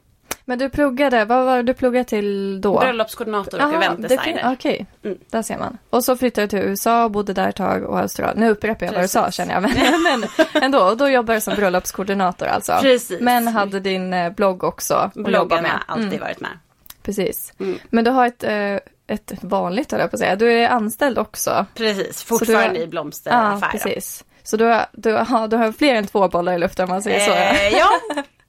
Men 0.51 0.59
du 0.59 0.69
pluggade, 0.69 1.25
vad 1.25 1.45
var 1.45 1.57
det 1.57 1.63
du 1.63 1.74
pluggade 1.74 2.03
till 2.06 2.62
då? 2.62 2.80
Bröllopskoordinator 2.80 3.65
och 3.65 3.74
eventdesigner. 3.74 4.51
Okej, 4.53 4.86
Mm. 5.03 5.18
där 5.30 5.42
ser 5.42 5.57
man. 5.57 5.77
Och 5.89 6.03
så 6.03 6.18
flyttade 6.18 6.48
du 6.48 6.50
till 6.50 6.59
USA 6.69 7.03
och 7.03 7.12
bodde 7.12 7.33
där 7.33 7.50
ett 7.50 7.56
tag 7.56 7.83
och 7.83 8.00
Australien. 8.00 8.38
Nu 8.39 8.50
upprepar 8.50 8.86
jag 8.86 8.94
vad 8.94 9.03
du 9.03 9.07
sa 9.07 9.31
känner 9.31 9.53
jag. 9.53 9.62
Men, 9.62 9.71
men 10.03 10.24
ändå, 10.63 10.80
och 10.83 10.98
då 10.98 11.09
jobbar 11.09 11.33
du 11.33 11.42
som 11.42 11.56
bröllopskoordinator 11.56 12.45
alltså. 12.48 12.77
Precis. 12.81 13.19
Men 13.21 13.48
hade 13.48 13.80
din 13.80 14.13
eh, 14.13 14.30
blogg 14.31 14.63
också 14.63 15.12
Bloggen 15.15 15.65
har 15.65 15.83
alltid 15.88 16.07
Mm, 16.07 16.19
varit 16.19 16.39
med. 16.39 16.51
precis. 17.03 17.53
Mm. 17.59 17.80
Men 17.89 18.03
du 18.03 18.12
har 18.12 18.27
ett, 18.27 18.44
eh, 18.44 18.75
ett 19.15 19.31
vanligt, 19.42 19.92
höll 19.92 20.01
jag 20.01 20.09
på 20.12 20.15
att 20.15 20.19
säga. 20.19 20.36
Du 20.36 20.53
är 20.53 20.69
anställd 20.69 21.18
också. 21.19 21.65
Precis, 21.75 22.24
fortfarande 22.24 22.80
har- 22.80 22.83
i 22.86 22.88
blomsteraffär. 22.88 23.68
Ja, 23.68 23.71
precis. 23.71 24.24
Så 24.44 24.57
du 24.57 24.65
har, 24.65 24.86
du, 24.92 25.12
har, 25.13 25.48
du 25.48 25.57
har 25.57 25.71
fler 25.71 25.95
än 25.95 26.07
två 26.07 26.27
bollar 26.27 26.53
i 26.53 26.57
luften 26.59 26.83
om 26.83 26.89
man 26.89 27.01
säger 27.01 27.19
så. 27.19 27.31
Eh, 27.33 27.77
ja, 27.80 27.88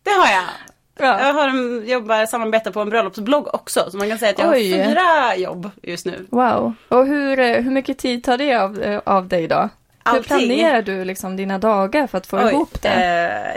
det 0.03 0.11
har 0.11 0.29
jag. 0.33 0.45
Ja. 0.99 1.27
Jag 1.27 1.35
har 1.35 1.49
en, 1.49 1.89
jobbar, 1.89 2.27
samarbetar 2.27 2.71
på 2.71 2.81
en 2.81 2.91
bröllopsblogg 2.91 3.55
också. 3.55 3.91
Så 3.91 3.97
man 3.97 4.09
kan 4.09 4.19
säga 4.19 4.31
att 4.31 4.39
jag 4.39 4.53
Oj. 4.53 4.79
har 4.79 4.85
fyra 4.85 5.37
jobb 5.37 5.71
just 5.83 6.06
nu. 6.06 6.27
Wow. 6.31 6.73
Och 6.89 7.06
hur, 7.06 7.39
eh, 7.39 7.56
hur 7.62 7.71
mycket 7.71 7.99
tid 7.99 8.25
tar 8.25 8.39
det 8.39 8.55
av, 8.55 8.83
eh, 8.83 9.00
av 9.05 9.29
dig 9.29 9.49
då? 9.49 9.69
Hur 10.05 10.11
Allting. 10.12 10.25
planerar 10.25 10.83
du 10.83 11.05
liksom 11.05 11.37
dina 11.37 11.59
dagar 11.59 12.06
för 12.06 12.19
att 12.19 12.27
få 12.27 12.41
ihop 12.50 12.83
det? 12.83 12.89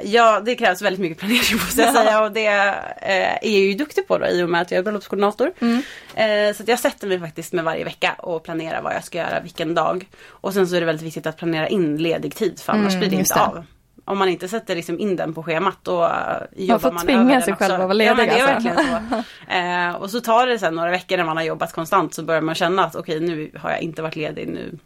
Eh, 0.04 0.12
ja, 0.12 0.40
det 0.46 0.56
krävs 0.56 0.82
väldigt 0.82 1.00
mycket 1.00 1.18
planering 1.18 1.54
måste 1.66 1.82
jag 1.82 1.90
Ja. 1.90 1.94
säga. 2.04 2.24
Och 2.24 2.32
det 2.32 2.46
eh, 2.48 2.64
är 3.02 3.40
jag 3.42 3.52
ju 3.52 3.74
duktig 3.74 4.08
på 4.08 4.18
då 4.18 4.28
i 4.28 4.44
och 4.44 4.50
med 4.50 4.62
att 4.62 4.72
jag 4.72 4.78
är 4.80 4.84
bröllopskoordinator. 4.84 5.52
Mm. 5.60 5.82
Eh, 6.16 6.56
så 6.56 6.64
jag 6.68 6.80
sätter 6.80 7.08
mig 7.08 7.20
faktiskt 7.20 7.54
med 7.54 7.64
varje 7.64 7.84
vecka 7.84 8.16
och 8.20 8.44
planerar 8.44 8.82
vad 8.82 8.96
jag 8.96 9.04
ska 9.04 9.18
göra 9.18 9.40
vilken 9.40 9.76
dag. 9.76 10.06
Och 10.28 10.54
sen 10.54 10.68
så 10.68 10.76
är 10.76 10.80
det 10.80 10.86
väldigt 10.86 11.06
viktigt 11.06 11.26
att 11.28 11.38
planera 11.38 11.68
in 11.68 11.98
ledig 11.98 12.36
tid 12.36 12.60
för 12.60 12.74
annars 12.74 12.94
Mm, 12.94 13.00
blir 13.00 13.10
det 13.10 13.16
inte 13.16 13.34
det. 13.34 13.42
av. 13.42 13.64
Om 14.06 14.18
man 14.18 14.30
inte 14.30 14.48
sätter 14.48 14.76
liksom 14.76 15.00
in 15.00 15.16
den 15.16 15.34
på 15.34 15.44
schemat 15.44 15.78
då 15.84 16.04
uh, 16.04 16.12
jobbar 16.56 16.80
får 16.80 16.92
man 16.92 17.06
tvinga 17.06 17.20
över 17.22 17.32
den 17.34 17.42
sig 17.42 17.56
själv 17.56 17.74
att 17.74 17.80
vara 17.80 18.04
Ja, 18.04 18.14
ledig, 18.14 18.32
är 18.34 18.56
alltså. 18.56 18.70
så. 18.70 19.24
Eh, 19.54 19.92
och 19.96 20.10
så 20.10 20.22
tar 20.22 20.48
det 20.48 20.60
sen 20.60 20.76
några 20.76 20.92
veckor 20.92 21.18
när 21.18 21.24
man 21.24 21.38
har 21.38 21.44
jobbat 21.44 21.74
konstant 21.74 22.14
så 22.14 22.24
börjar 22.24 22.42
man 22.42 22.56
känna 22.56 22.84
att 22.86 22.96
okej 22.96 23.20
nu 23.20 23.52
har 23.60 23.70
jag 23.72 23.82
inte 23.82 24.02
varit 24.02 24.16
ledig 24.16 24.48
nu 24.48 24.78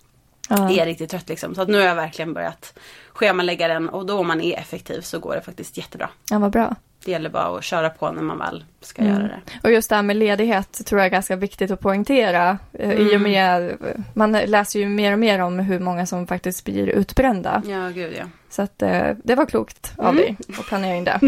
Ja. 0.50 0.70
är 0.70 0.78
jag 0.78 0.88
riktigt 0.88 1.10
trött 1.10 1.30
liksom. 1.30 1.56
Så 1.56 1.62
att 1.62 1.68
nu 1.68 1.78
har 1.78 1.86
jag 1.86 1.96
verkligen 1.96 2.34
börjat 2.34 2.80
schemalägga 3.14 3.68
den 3.68 3.90
och 3.90 4.06
då 4.06 4.20
om 4.20 4.28
man 4.28 4.42
är 4.42 4.58
effektiv 4.58 5.02
så 5.02 5.20
går 5.20 5.36
det 5.36 5.42
faktiskt 5.42 5.78
jättebra. 5.78 6.10
ja, 6.30 6.40
vad 6.40 6.52
bra. 6.52 6.76
Det 7.06 7.12
gäller 7.12 7.30
bara 7.30 7.58
att 7.58 7.64
köra 7.64 7.90
på 7.90 8.12
när 8.12 8.22
man 8.22 8.38
väl 8.38 8.64
ska 8.82 9.02
Mm. 9.02 9.14
göra 9.14 9.24
det. 9.28 9.40
Och 9.64 9.72
just 9.72 9.90
det 9.90 9.96
här 9.96 10.04
med 10.04 10.16
ledighet 10.16 10.86
tror 10.86 11.00
jag 11.02 11.06
är 11.06 11.10
ganska 11.12 11.36
viktigt 11.36 11.72
att 11.72 11.80
poängtera. 11.80 12.58
eh, 12.74 12.92
I 12.92 13.08
och 13.08 13.14
Mm. 13.14 13.22
med, 13.24 13.78
man 14.14 14.32
läser 14.32 14.80
ju 14.80 14.90
mer 14.90 15.14
och 15.14 15.20
mer 15.20 15.40
om 15.40 15.60
hur 15.60 15.80
många 15.80 16.06
som 16.06 16.28
faktiskt 16.28 16.66
blir 16.66 16.88
utbrända. 16.88 17.62
Ja, 17.68 17.88
gud 17.90 18.14
ja. 18.20 18.26
Så 18.50 18.62
att 18.62 18.82
eh, 18.82 19.12
det 19.24 19.36
var 19.36 19.46
klokt 19.46 19.94
av 19.98 20.06
Mm. 20.10 20.16
dig 20.16 20.38
att 20.60 20.66
planera 20.66 20.96
in 20.96 21.04
det. 21.04 21.20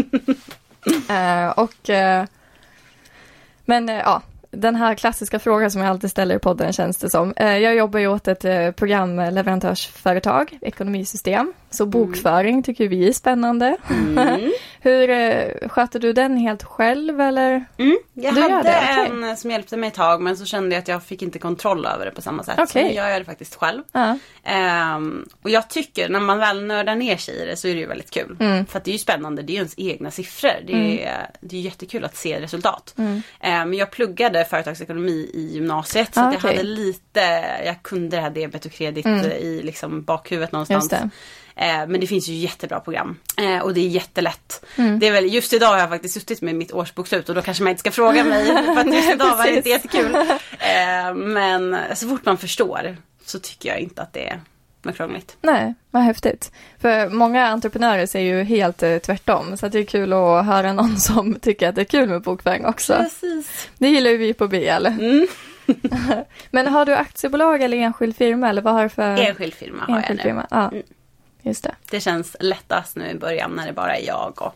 eh, 1.14 1.48
och 1.50 1.90
eh, 1.90 2.24
Men 3.64 3.88
ja, 3.88 4.22
den 4.56 4.76
här 4.76 4.94
klassiska 4.94 5.38
frågan 5.38 5.70
som 5.70 5.80
jag 5.80 5.90
alltid 5.90 6.10
ställer 6.10 6.36
i 6.36 6.38
podden 6.38 6.72
känns 6.72 6.96
det 6.96 7.10
som. 7.10 7.32
Eh, 7.36 7.58
jag 7.58 7.74
jobbar 7.74 8.00
ju 8.00 8.06
åt 8.08 8.28
ett 8.28 8.44
eh, 8.44 8.70
programleverantörsföretag, 8.70 10.58
ekonomisystem. 10.62 11.52
Så 11.70 11.86
bokföring 11.86 12.62
tycker 12.62 12.88
vi 12.88 13.08
är 13.08 13.12
spännande. 13.12 13.76
Mm. 13.90 14.52
Hur 14.80 15.10
eh, 15.10 15.68
sköter 15.68 15.98
du 15.98 16.12
den 16.12 16.36
helt 16.36 16.62
själv 16.62 17.20
eller? 17.20 17.64
Mm. 17.78 17.98
Jag 18.14 18.34
Du 18.34 18.40
hade 18.42 18.62
det, 18.62 18.80
okej. 18.92 19.10
en 19.30 19.36
som 19.36 19.50
hjälpte 19.50 19.76
mig 19.76 19.88
ett 19.88 19.94
tag 19.94 20.20
men 20.20 20.36
så 20.36 20.44
kände 20.44 20.74
jag 20.74 20.82
att 20.82 20.88
jag 20.88 21.02
fick 21.02 21.22
inte 21.22 21.38
kontroll 21.38 21.86
över 21.86 22.04
det 22.04 22.10
på 22.10 22.22
samma 22.22 22.42
sätt. 22.42 22.54
Så 22.56 22.62
Okej. 22.62 22.84
nu 22.84 22.92
gör 22.94 23.08
jag 23.08 23.20
det 23.20 23.24
faktiskt 23.24 23.54
själv. 23.54 23.82
Ja. 23.92 24.18
Ehm, 24.44 25.28
och 25.42 25.50
jag 25.50 25.68
tycker 25.70 26.08
när 26.08 26.20
man 26.20 26.38
väl 26.38 26.64
nördar 26.64 26.94
ner 26.94 27.16
sig 27.16 27.42
i 27.42 27.44
det 27.46 27.56
så 27.56 27.68
är 27.68 27.74
det 27.74 27.80
ju 27.80 27.86
väldigt 27.86 28.10
kul. 28.10 28.36
Mm. 28.40 28.66
För 28.66 28.78
att 28.78 28.84
det 28.84 28.90
är 28.90 28.92
ju 28.92 28.98
spännande, 28.98 29.42
det 29.42 29.50
är 29.50 29.54
ju 29.54 29.58
ens 29.58 29.74
egna 29.76 30.10
siffror. 30.10 30.50
Det 30.66 31.04
är, 31.04 31.30
det 31.40 31.56
är 31.56 31.60
jättekul 31.60 32.04
att 32.04 32.16
se 32.16 32.40
resultat. 32.40 32.94
Mm. 32.98 33.22
Ehm, 33.40 33.70
Men 33.70 33.78
jag 33.78 33.90
pluggade 33.90 34.41
företagsekonomi 34.44 35.30
i 35.34 35.54
gymnasiet 35.54 36.14
så 36.14 36.20
Ah, 36.20 36.24
att 36.24 36.32
jag 36.32 36.38
okej. 36.44 36.56
hade 36.56 36.68
lite, 36.68 37.20
jag 37.64 37.82
kunde 37.82 38.16
det 38.16 38.22
här 38.22 38.30
debet 38.30 38.64
och 38.66 38.72
kredit 38.72 39.06
Mm. 39.06 39.20
eh, 39.20 39.32
i 39.36 39.62
liksom 39.62 40.02
bakhuvudet 40.02 40.52
någonstans. 40.52 40.88
Det. 40.88 41.10
Eh, 41.56 41.86
Men 41.86 42.00
det 42.00 42.06
finns 42.06 42.28
ju 42.28 42.34
jättebra 42.34 42.80
program. 42.80 43.18
Eh, 43.38 43.58
Och 43.58 43.74
det 43.74 43.80
är 43.80 43.88
jättelätt. 43.88 44.64
Mm. 44.76 44.98
Det 44.98 45.08
är 45.08 45.12
väl, 45.12 45.34
just 45.34 45.52
idag 45.52 45.66
har 45.68 45.78
jag 45.78 45.88
faktiskt 45.88 46.14
suttit 46.14 46.40
med 46.42 46.54
mitt 46.54 46.72
årsbokslut 46.72 47.28
och 47.28 47.34
då 47.34 47.42
kanske 47.42 47.62
man 47.64 47.70
inte 47.70 47.80
ska 47.80 47.90
fråga 47.90 48.24
mig. 48.24 48.46
För 48.74 48.76
att 48.80 48.94
just 48.94 49.10
idag 49.10 49.36
var 49.36 49.44
det 49.44 49.56
inte 49.56 49.68
jättekul. 49.68 50.14
Eh, 50.58 51.14
Men 51.14 51.76
så 51.94 52.08
fort 52.08 52.24
man 52.24 52.38
förstår 52.38 52.96
så 53.24 53.38
tycker 53.38 53.68
jag 53.68 53.78
inte 53.80 54.02
att 54.02 54.12
det 54.12 54.28
är 54.28 54.40
något 54.84 54.96
krångligt. 54.96 55.36
Nej, 55.42 55.74
vad 55.90 56.02
häftigt. 56.02 56.52
För 56.78 57.08
många 57.08 57.46
entreprenörer 57.46 58.06
säger 58.06 58.36
ju 58.36 58.42
helt 58.44 58.82
eh, 58.82 58.98
tvärtom. 58.98 59.56
Så 59.56 59.68
det 59.68 59.78
är 59.78 59.84
kul 59.84 60.12
att 60.12 60.46
höra 60.46 60.72
någon 60.72 60.96
som 61.00 61.34
tycker 61.34 61.68
att 61.68 61.74
det 61.74 61.80
är 61.80 61.84
kul 61.84 62.08
med 62.08 62.22
bokföring 62.22 62.66
också. 62.66 62.94
Precis. 62.96 63.68
Det 63.78 63.88
gillar 63.88 64.10
ju 64.10 64.16
vi 64.16 64.34
på 64.34 64.48
BL. 64.48 64.86
Mm. 64.86 65.26
Men 66.50 66.66
har 66.66 66.86
du 66.86 66.94
aktiebolag 66.94 67.62
eller 67.62 67.76
enskild 67.76 68.16
firma 68.16 68.48
eller 68.48 68.62
vad 68.62 68.74
har 68.74 68.82
du 68.82 68.88
för 68.88 69.16
Enskild 69.16 69.54
firma 69.54 69.82
har 69.84 69.88
jag 69.94 69.98
enskild 69.98 70.18
nu. 70.18 70.22
firma? 70.22 70.46
Ja, 70.50 70.68
Mm. 70.68 70.82
just 71.42 71.64
det. 71.64 71.74
Det 71.90 72.00
känns 72.00 72.36
lättast 72.40 72.96
nu 72.96 73.10
i 73.10 73.14
början 73.14 73.50
när 73.50 73.66
det 73.66 73.72
bara 73.72 73.96
är 73.96 74.06
jag 74.06 74.32
och, 74.42 74.54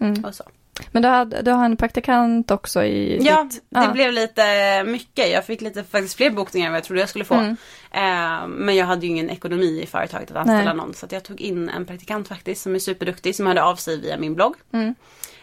Mm. 0.00 0.24
och 0.24 0.34
så. 0.34 0.44
Men 0.92 1.02
du 1.02 1.08
har, 1.08 1.24
du 1.24 1.50
har 1.50 1.64
en 1.64 1.76
praktikant 1.76 2.50
också 2.50 2.84
i 2.84 3.18
Ja, 3.22 3.44
ditt... 3.44 3.62
det 3.68 3.90
blev 3.92 4.12
lite 4.12 4.84
mycket. 4.84 5.30
Jag 5.30 5.44
fick 5.46 5.60
lite 5.60 5.84
faktiskt 5.84 6.16
fler 6.16 6.30
bokningar 6.30 6.66
än 6.66 6.72
vad 6.72 6.76
jag 6.76 6.84
trodde 6.84 7.00
jag 7.00 7.08
skulle 7.08 7.24
få. 7.24 7.34
Mm. 7.34 7.56
Eh, 7.90 8.46
men 8.46 8.76
jag 8.76 8.86
hade 8.86 9.06
ju 9.06 9.12
ingen 9.12 9.30
ekonomi 9.30 9.80
i 9.82 9.86
företaget 9.86 10.30
att 10.30 10.36
anställa 10.36 10.64
Nej. 10.64 10.74
någon. 10.74 10.94
Så 10.94 11.06
jag 11.10 11.22
tog 11.22 11.40
in 11.40 11.68
en 11.68 11.86
praktikant 11.86 12.28
faktiskt 12.28 12.62
som 12.62 12.74
är 12.74 12.78
superduktig 12.78 13.36
som 13.36 13.46
hörde 13.46 13.62
av 13.62 13.76
sig 13.76 14.00
via 14.00 14.18
min 14.18 14.34
blogg. 14.34 14.54
Mm. 14.72 14.94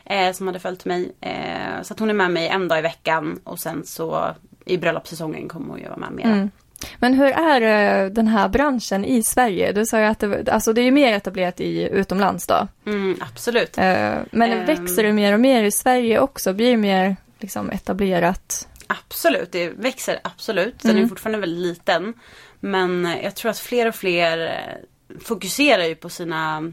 Eh, 0.06 0.34
som 0.34 0.48
hade 0.48 0.60
följt 0.60 0.86
mig. 0.86 1.12
Eh, 1.22 1.82
så 1.82 1.94
att 1.94 2.00
hon 2.00 2.10
är 2.10 2.14
med 2.14 2.32
mig 2.32 2.48
en 2.48 2.68
dag 2.68 2.80
i 2.80 2.82
veckan 2.82 3.40
och 3.44 3.60
sen 3.60 3.86
så 3.86 4.36
i 4.66 4.78
bröllopssäsongen 4.78 5.48
kommer 5.48 5.70
hon 5.70 5.80
ju 5.80 5.88
vara 5.88 5.98
med 5.98 6.12
mer. 6.12 6.26
Mm. 6.26 6.52
Men 7.00 7.14
hur 7.14 7.26
är 7.32 7.62
eh, 8.06 8.10
den 8.12 8.28
här 8.28 8.50
branschen 8.50 9.06
i 9.06 9.24
Sverige? 9.24 9.72
Du 9.72 9.86
sa 9.86 10.00
ju 10.00 10.06
att 10.06 10.20
det, 10.20 10.50
alltså 10.52 10.74
det 10.74 10.82
är 10.82 10.92
mer 10.92 11.14
etablerat 11.14 11.60
i 11.62 11.90
utomlands 11.92 12.48
då. 12.48 12.68
Mm, 12.86 13.18
absolut. 13.32 13.78
Eh, 13.78 13.84
Men 14.32 14.52
Ehm. 14.52 14.66
växer 14.66 15.04
det 15.04 15.14
mer 15.14 15.34
och 15.34 15.40
mer 15.40 15.64
i 15.64 15.72
Sverige 15.72 16.20
också? 16.20 16.54
Blir 16.54 16.72
det 16.72 16.78
mer 16.78 17.16
liksom 17.40 17.70
etablerat? 17.70 18.68
Absolut, 18.88 19.52
det 19.52 19.70
växer 19.70 20.20
absolut. 20.24 20.80
Den 20.80 20.90
är 20.92 20.94
Mm. 20.94 21.04
ju 21.04 21.10
fortfarande 21.10 21.40
väldigt 21.40 21.68
liten. 21.68 22.14
Men 22.60 23.16
jag 23.24 23.36
tror 23.36 23.52
att 23.52 23.60
fler 23.60 23.88
och 23.88 23.96
fler 23.96 24.46
eh, 24.48 25.18
fokuserar 25.24 25.84
ju 25.84 25.96
på 25.96 26.10
sina 26.10 26.72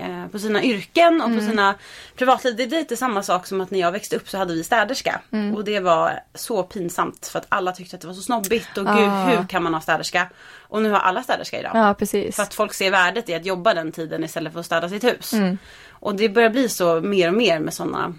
eh, 0.00 0.26
på 0.28 0.38
sina 0.38 0.62
yrken 0.62 1.20
och 1.20 1.26
Mm. 1.26 1.38
på 1.38 1.44
sina 1.50 1.74
privatliv. 2.16 2.56
Det 2.56 2.62
är 2.62 2.68
lite 2.68 2.96
samma 2.96 3.22
sak 3.22 3.46
som 3.46 3.60
att 3.60 3.70
när 3.70 3.78
jag 3.78 3.92
växte 3.92 4.16
upp 4.16 4.28
så 4.28 4.38
hade 4.38 4.54
vi 4.54 4.64
städerska. 4.64 5.20
Mm. 5.32 5.54
Och 5.56 5.64
det 5.64 5.80
var 5.80 6.20
så 6.34 6.62
pinsamt 6.62 7.26
för 7.26 7.38
att 7.38 7.46
alla 7.48 7.72
tyckte 7.72 7.96
att 7.96 8.00
det 8.02 8.06
var 8.08 8.14
så 8.14 8.22
snobbigt 8.22 8.78
och 8.78 8.84
Ah. 8.88 8.96
gud 8.96 9.10
hur 9.38 9.48
kan 9.48 9.62
man 9.62 9.74
ha 9.74 9.80
städerska? 9.80 10.30
Och 10.68 10.82
nu 10.82 10.90
har 10.90 10.98
alla 10.98 11.22
städerska 11.22 11.60
idag. 11.60 11.72
Ja, 11.74 11.94
precis. 11.94 12.36
För 12.36 12.42
att 12.42 12.54
folk 12.54 12.74
ser 12.74 12.90
värdet 12.90 13.28
i 13.28 13.34
att 13.34 13.44
jobba 13.46 13.74
den 13.74 13.92
tiden 13.92 14.24
istället 14.24 14.52
för 14.52 14.60
att 14.60 14.66
städa 14.66 14.88
sitt 14.88 15.04
hus. 15.04 15.32
Mm. 15.32 15.58
Och 15.90 16.14
det 16.14 16.28
börjar 16.28 16.50
bli 16.50 16.68
så 16.68 17.00
mer 17.00 17.28
och 17.28 17.34
mer 17.34 17.58
med 17.58 17.74
sådana 17.74 18.14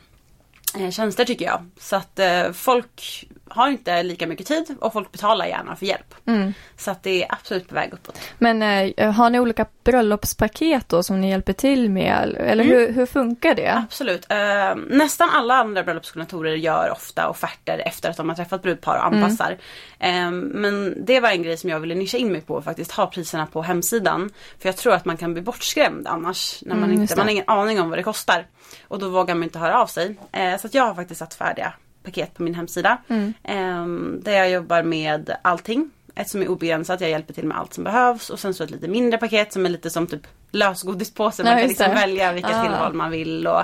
eh, 0.80 0.90
tjänster 0.92 1.26
tycker 1.26 1.46
jag. 1.46 1.70
Så 1.80 1.96
att 1.96 2.20
eh, 2.20 2.52
folk 2.52 3.26
har 3.56 3.68
inte 3.70 4.04
lika 4.04 4.28
mycket 4.28 4.48
tid 4.48 4.76
och 4.80 4.94
folk 4.94 5.12
betalar 5.12 5.46
gärna 5.46 5.76
för 5.76 5.86
hjälp. 5.86 6.16
Mm. 6.28 6.54
Så 6.78 6.92
att 6.92 7.04
det 7.04 7.24
är 7.24 7.32
absolut 7.34 7.68
på 7.68 7.76
väg 7.76 7.94
uppåt. 7.94 8.20
Men 8.38 8.62
eh, 8.98 9.12
har 9.12 9.30
ni 9.30 9.40
olika 9.40 9.66
bröllopspaket 9.84 10.90
då 10.90 11.04
som 11.04 11.22
ni 11.22 11.30
hjälper 11.30 11.54
till 11.54 11.90
med? 11.90 12.36
Eller 12.40 12.64
Mm. 12.64 12.78
hur, 12.78 12.92
hur 12.94 13.06
funkar 13.06 13.56
det? 13.56 13.74
Absolut. 13.86 14.26
Eh, 14.30 14.76
nästan 14.90 15.30
alla 15.30 15.54
andra 15.56 15.84
bröllopskoordinatorer 15.84 16.56
gör 16.56 16.90
ofta 16.92 17.30
offerter 17.30 17.82
efter 17.86 18.10
att 18.10 18.18
de 18.18 18.30
har 18.30 18.36
träffat 18.36 18.62
brudpar 18.62 18.98
och 18.98 19.06
anpassar. 19.06 19.58
Eh, 20.00 20.32
men 20.32 21.06
det 21.06 21.20
var 21.20 21.30
en 21.30 21.44
grej 21.44 21.58
som 21.58 21.70
jag 21.70 21.80
ville 21.80 21.96
nischa 21.96 22.18
in 22.18 22.32
mig 22.32 22.42
på 22.42 22.62
faktiskt. 22.62 22.92
Ha 22.92 23.08
priserna 23.08 23.46
på 23.46 23.62
hemsidan. 23.62 24.30
För 24.60 24.70
jag 24.70 24.78
tror 24.78 24.94
att 24.94 25.06
man 25.06 25.18
kan 25.18 25.34
bli 25.34 25.42
bortskrämd 25.42 26.08
annars. 26.08 26.62
När 26.66 26.76
man, 26.76 26.90
Mm, 26.90 27.02
inte, 27.02 27.16
man 27.16 27.26
har 27.26 27.32
ingen 27.32 27.44
aning 27.48 27.82
om 27.82 27.90
vad 27.90 28.00
det 28.00 28.04
kostar. 28.04 28.46
Och 28.88 29.00
då 29.00 29.10
vågar 29.10 29.36
man 29.36 29.44
inte 29.44 29.60
höra 29.60 29.82
av 29.82 29.88
sig. 29.88 30.16
Eh, 30.32 30.58
så 30.58 30.68
att 30.68 30.74
jag 30.74 30.84
har 30.84 30.96
faktiskt 30.96 31.20
satt 31.20 31.34
färdiga 31.34 31.74
paket 32.04 32.34
på 32.34 32.44
min 32.44 32.56
hemsida. 32.56 32.98
Mm. 33.08 33.34
Eh, 33.44 34.22
där 34.24 34.32
jag 34.32 34.50
jobbar 34.50 34.84
med 34.84 35.36
allting. 35.42 35.90
Ett 36.16 36.30
som 36.30 36.42
är 36.42 36.48
obegränsat, 36.48 37.02
jag 37.02 37.10
hjälper 37.10 37.34
till 37.34 37.46
med 37.46 37.58
allt 37.58 37.74
som 37.74 37.84
behövs. 37.84 38.30
Och 38.30 38.40
sen 38.40 38.54
så 38.54 38.64
ett 38.64 38.72
lite 38.72 38.88
mindre 38.88 39.18
paket 39.18 39.54
som 39.54 39.66
är 39.66 39.70
lite 39.70 39.90
som 39.90 40.08
typ 40.08 40.28
lösgodispåse. 40.52 41.44
Man 41.44 41.58
kan 41.58 41.68
liksom 41.68 41.90
det. 41.90 41.96
välja 41.96 42.32
vilka 42.32 42.60
Ah. 42.60 42.64
tillval 42.64 42.94
man 42.94 43.12
vill 43.12 43.48
och 43.48 43.64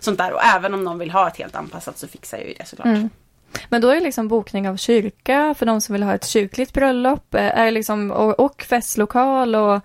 sånt 0.00 0.18
där. 0.18 0.32
Och 0.32 0.44
även 0.44 0.74
om 0.74 0.84
någon 0.84 0.98
vill 0.98 1.10
ha 1.10 1.28
ett 1.28 1.36
helt 1.36 1.56
anpassat 1.56 1.98
så 1.98 2.08
fixar 2.08 2.38
jag 2.38 2.48
ju 2.48 2.54
det 2.54 2.64
såklart. 2.68 2.86
Mm. 2.86 3.10
Men 3.68 3.80
då 3.80 3.88
är 3.88 3.94
det 3.94 4.00
liksom 4.00 4.28
bokning 4.28 4.68
av 4.68 4.76
kyrka 4.76 5.54
för 5.58 5.66
de 5.66 5.80
som 5.80 5.92
vill 5.92 6.02
ha 6.02 6.14
ett 6.14 6.26
kyrkligt 6.26 6.72
bröllop 6.72 7.34
eh, 7.34 7.58
är 7.58 7.70
liksom, 7.70 8.10
och, 8.10 8.40
och 8.40 8.62
festlokal 8.62 9.54
och 9.54 9.80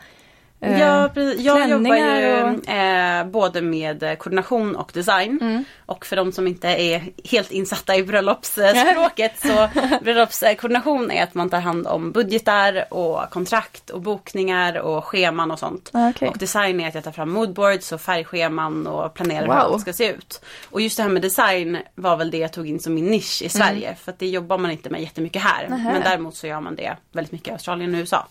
eh, 0.64 0.80
Ja, 0.82 1.10
precis. 1.14 1.42
Jag 1.42 1.70
jobbar 1.70 1.96
ju 1.96 2.44
och- 2.44 2.70
eh, 2.70 3.26
både 3.26 3.62
med 3.62 4.04
eh, 4.04 4.16
koordination 4.16 4.76
och 4.76 4.92
design. 4.94 5.38
Mm. 5.42 5.66
Och 5.86 6.06
för 6.06 6.16
de 6.16 6.32
som 6.32 6.48
inte 6.48 6.68
är 6.68 7.04
helt 7.30 7.52
insatta 7.52 7.96
i 7.96 8.04
bröllopsspråket 8.04 9.40
så 9.40 9.70
bröllopskoordination 10.04 11.12
är 11.12 11.24
att 11.24 11.34
man 11.34 11.50
tar 11.50 11.60
hand 11.60 11.88
om 11.88 12.12
budgetar 12.12 12.94
och 12.94 13.30
kontrakt 13.30 13.90
och 13.90 14.02
bokningar 14.02 14.78
och 14.78 15.06
scheman 15.06 15.52
och 15.52 15.60
sånt. 15.60 15.90
Ah, 15.94 16.10
okej. 16.10 16.28
Och 16.28 16.38
design 16.38 16.80
är 16.82 16.88
att 16.88 16.96
jag 16.96 17.04
tar 17.04 17.12
fram 17.12 17.30
moodboards 17.32 17.92
och 17.92 18.02
färgscheman 18.02 18.88
och 18.88 19.14
planerar 19.14 19.46
Wow. 19.48 19.54
hur 19.56 19.62
allt 19.62 19.82
ska 19.82 19.94
se 19.94 20.10
ut. 20.12 20.42
Och 20.70 20.82
just 20.82 20.98
det 20.98 21.04
här 21.04 21.10
med 21.10 21.22
design 21.22 21.78
var 21.96 22.18
väl 22.18 22.32
det 22.32 22.38
jag 22.38 22.54
tog 22.54 22.68
in 22.70 22.80
som 22.80 22.94
min 22.94 23.06
nisch 23.06 23.42
i 23.42 23.50
Sverige. 23.50 23.96
För 23.96 24.12
att 24.12 24.20
det 24.20 24.28
jobbar 24.28 24.58
man 24.58 24.72
inte 24.72 24.90
med 24.90 25.02
jättemycket 25.02 25.42
här. 25.42 25.64
Mm. 25.66 25.78
Nähä. 25.80 25.94
Men 25.94 26.02
däremot 26.02 26.36
så 26.36 26.48
gör 26.48 26.60
man 26.62 26.76
det 26.76 26.96
väldigt 27.12 27.32
mycket 27.32 27.48
i 27.48 27.52
Australien 27.52 27.94
och 27.96 28.00
USA. 28.00 28.28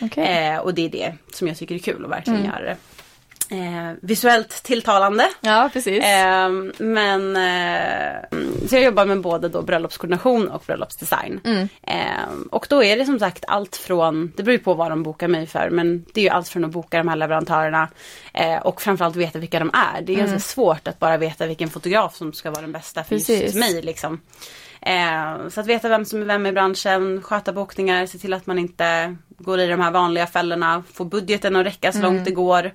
Okej. 0.00 0.24
Eh, 0.48 0.58
och 0.58 0.74
det 0.74 0.84
är 0.84 0.88
det 0.88 1.14
som 1.32 1.48
jag 1.48 1.56
tycker 1.56 1.74
är 1.74 1.78
kul 1.78 2.04
och 2.04 2.10
verkligen 2.10 2.40
Mm. 2.40 2.50
göra 2.52 2.64
det. 2.64 2.76
Eh, 3.50 3.92
visuellt 4.02 4.62
tilltalande. 4.62 5.26
Ja, 5.40 5.70
precis. 5.72 6.04
Eh, 6.04 6.48
men 6.78 7.36
eh, 7.36 8.16
så 8.68 8.74
jag 8.74 8.82
jobbar 8.84 9.04
med 9.04 9.20
både 9.20 9.48
då 9.48 9.62
bröllopskoordination 9.62 10.48
och 10.48 10.62
bröllopsdesign. 10.66 11.40
Mm. 11.44 11.68
Eh, 11.82 12.28
och 12.50 12.66
då 12.70 12.82
är 12.84 12.96
det 12.96 13.04
som 13.06 13.18
sagt 13.18 13.44
allt 13.48 13.76
från, 13.76 14.32
det 14.36 14.42
beror 14.42 14.52
ju 14.52 14.58
på 14.58 14.74
vad 14.74 14.90
de 14.90 15.02
bokar 15.02 15.28
mig 15.28 15.46
för, 15.46 15.70
men 15.70 16.04
det 16.12 16.20
är 16.20 16.24
ju 16.24 16.30
allt 16.30 16.48
från 16.48 16.64
att 16.64 16.70
boka 16.70 16.98
de 16.98 17.08
här 17.08 17.16
leverantörerna 17.16 17.88
eh, 18.34 18.56
och 18.56 18.82
framförallt 18.82 19.16
veta 19.16 19.38
vilka 19.38 19.58
de 19.58 19.70
är. 19.74 20.02
Det 20.02 20.12
är 20.12 20.16
ganska 20.16 20.40
svårt 20.40 20.88
att 20.88 20.98
bara 20.98 21.16
veta 21.16 21.46
vilken 21.46 21.68
fotograf 21.70 22.16
som 22.16 22.32
ska 22.32 22.50
vara 22.50 22.60
den 22.60 22.72
bästa 22.72 23.04
för 23.04 23.16
Precis. 23.16 23.42
just 23.42 23.54
mig. 23.54 23.82
Liksom. 23.82 24.20
Eh, 24.80 25.48
så 25.48 25.60
att 25.60 25.66
veta 25.66 25.88
vem 25.88 26.04
som 26.04 26.22
är 26.22 26.26
vem 26.26 26.46
i 26.46 26.52
branschen, 26.52 27.22
sköta 27.22 27.52
bokningar, 27.52 28.06
se 28.06 28.18
till 28.18 28.32
att 28.32 28.46
man 28.46 28.58
inte 28.58 29.16
går 29.38 29.60
i 29.60 29.66
de 29.66 29.80
här 29.80 29.90
vanliga 29.90 30.26
fällorna, 30.26 30.82
få 30.92 31.04
budgeten 31.04 31.56
att 31.56 31.66
räcka 31.66 31.92
så 31.92 31.98
långt 31.98 32.24
det 32.24 32.30
går. 32.30 32.72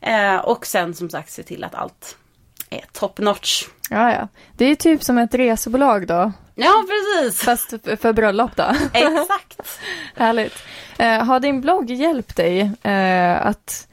Eh, 0.00 0.36
och 0.36 0.66
sen 0.66 0.94
som 0.94 1.10
sagt 1.10 1.30
se 1.30 1.42
till 1.42 1.64
att 1.64 1.74
allt 1.74 2.16
är 2.70 2.84
top 2.92 3.18
notch. 3.18 3.64
Ja, 3.90 4.12
ja. 4.12 4.28
Det 4.56 4.64
är 4.64 4.74
typ 4.74 5.02
som 5.02 5.18
ett 5.18 5.34
resebolag 5.34 6.06
då, 6.06 6.32
Ja 6.54 6.84
precis! 6.88 7.42
fast 7.42 7.70
för, 7.70 7.96
för 7.96 8.12
bröllop 8.12 8.56
då. 8.56 8.62
Exakt! 8.92 9.78
Härligt. 10.16 10.54
Eh, 10.98 11.24
har 11.24 11.40
din 11.40 11.60
blogg 11.60 11.90
hjälpt 11.90 12.36
dig 12.36 12.70
eh, 12.82 13.46
att 13.46 13.88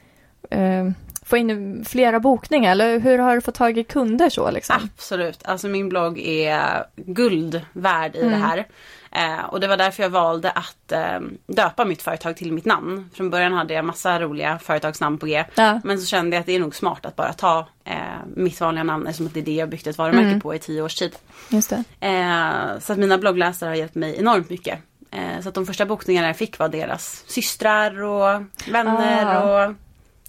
eh, 0.50 0.90
få 1.30 1.36
in 1.36 1.84
flera 1.84 2.20
bokningar? 2.20 2.70
Eller 2.72 2.98
hur 3.00 3.18
har 3.18 3.34
du 3.34 3.40
fått 3.40 3.54
tag 3.54 3.78
i 3.78 3.84
kunder 3.84 4.30
så 4.30 4.50
liksom? 4.50 4.76
Absolut, 4.94 5.40
alltså 5.44 5.68
min 5.68 5.88
blogg 5.88 6.18
är 6.18 6.84
guld 6.96 7.60
värd 7.72 8.16
i 8.16 8.22
det 8.28 8.36
här. 8.36 8.66
Eh, 9.12 9.44
och 9.44 9.60
det 9.60 9.66
var 9.68 9.76
därför 9.76 10.02
jag 10.02 10.10
valde 10.10 10.50
att 10.50 10.92
eh, 10.92 11.20
döpa 11.46 11.84
mitt 11.84 12.02
företag 12.02 12.36
till 12.36 12.52
mitt 12.52 12.64
namn. 12.64 13.10
Från 13.14 13.30
början 13.30 13.52
hade 13.52 13.74
jag 13.74 13.84
massa 13.84 14.20
roliga 14.20 14.58
företagsnamn 14.58 15.18
på 15.18 15.26
G. 15.26 15.44
Ja. 15.54 15.80
Men 15.84 15.98
så 15.98 16.06
kände 16.06 16.36
jag 16.36 16.40
att 16.40 16.46
det 16.46 16.56
är 16.56 16.60
nog 16.60 16.74
smart 16.74 17.06
att 17.06 17.16
bara 17.16 17.32
ta 17.32 17.66
eh, 17.84 17.94
mitt 18.36 18.60
vanliga 18.60 18.84
namn 18.84 19.06
eftersom 19.06 19.26
att 19.26 19.34
det 19.34 19.40
är 19.40 19.44
det 19.44 19.54
jag 19.54 19.68
byggt 19.68 19.86
ett 19.86 19.98
varumärke 19.98 20.40
på 20.40 20.54
i 20.54 20.58
tio 20.58 20.82
års 20.82 20.94
tid. 20.94 21.16
Just 21.48 21.70
det. 21.70 22.06
Eh, 22.06 22.78
så 22.80 22.92
att 22.92 22.98
mina 22.98 23.18
bloggläsare 23.18 23.68
har 23.68 23.74
hjälpt 23.76 23.94
mig 23.94 24.16
enormt 24.18 24.50
mycket. 24.50 24.78
Eh, 25.10 25.40
så 25.42 25.48
att 25.48 25.54
de 25.54 25.66
första 25.66 25.86
bokningarna 25.86 26.26
jag 26.26 26.36
fick 26.36 26.58
var 26.58 26.68
deras 26.68 27.24
systrar 27.26 28.02
och 28.02 28.42
vänner 28.72 29.36
Ah. 29.36 29.66
och 29.68 29.74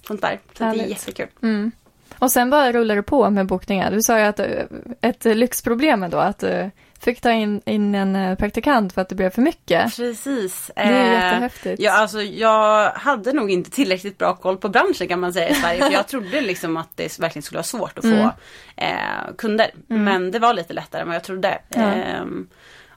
sånt 0.06 0.20
där. 0.20 0.30
Så 0.30 0.34
att 0.34 0.58
det 0.58 0.64
är 0.64 0.68
Härligt. 0.68 0.88
jättekul. 0.90 1.26
Mm. 1.42 1.72
Och 2.18 2.32
sen 2.32 2.50
bara 2.50 2.72
rullar 2.72 2.96
det 2.96 3.02
på 3.02 3.30
med 3.30 3.46
bokningar. 3.46 3.90
Du 3.90 4.02
sa 4.02 4.18
ju 4.18 4.24
att 4.24 4.40
eh, 4.40 4.46
ett 5.00 5.24
lyxproblem 5.24 6.02
ändå, 6.02 6.18
att 6.18 6.38
du 6.38 6.70
fick 7.00 7.20
ta 7.20 7.30
in, 7.30 7.60
in 7.66 7.94
en 7.94 8.16
eh, 8.16 8.34
praktikant 8.38 8.92
för 8.92 9.00
att 9.02 9.08
det 9.08 9.14
blev 9.14 9.30
för 9.30 9.42
mycket. 9.42 9.96
Precis. 9.96 10.70
Det 10.76 10.80
är 10.82 10.92
Eh, 10.92 11.12
jättehäftigt. 11.12 11.82
Ja, 11.82 11.92
alltså, 11.92 12.22
jag 12.22 12.90
hade 12.90 13.32
nog 13.32 13.50
inte 13.50 13.70
tillräckligt 13.70 14.18
bra 14.18 14.34
koll 14.34 14.56
på 14.56 14.68
branschen 14.68 15.08
kan 15.08 15.20
man 15.20 15.32
säga 15.32 15.48
i 15.48 15.54
Sverige. 15.54 15.80
för 15.86 15.92
jag 15.92 16.08
trodde 16.08 16.40
liksom 16.40 16.76
att 16.76 16.88
det 16.96 17.18
verkligen 17.18 17.42
skulle 17.42 17.56
vara 17.56 17.62
svårt 17.64 17.98
att 17.98 18.04
få 18.04 18.10
Mm. 18.10 18.30
eh, 18.76 19.34
kunder. 19.38 19.70
Men 19.86 20.30
det 20.30 20.38
var 20.38 20.54
lite 20.54 20.72
lättare 20.72 21.00
än 21.02 21.06
vad 21.08 21.16
jag 21.16 21.24
trodde. 21.24 21.58
Ja. 21.68 21.80
Ehm, 21.82 22.48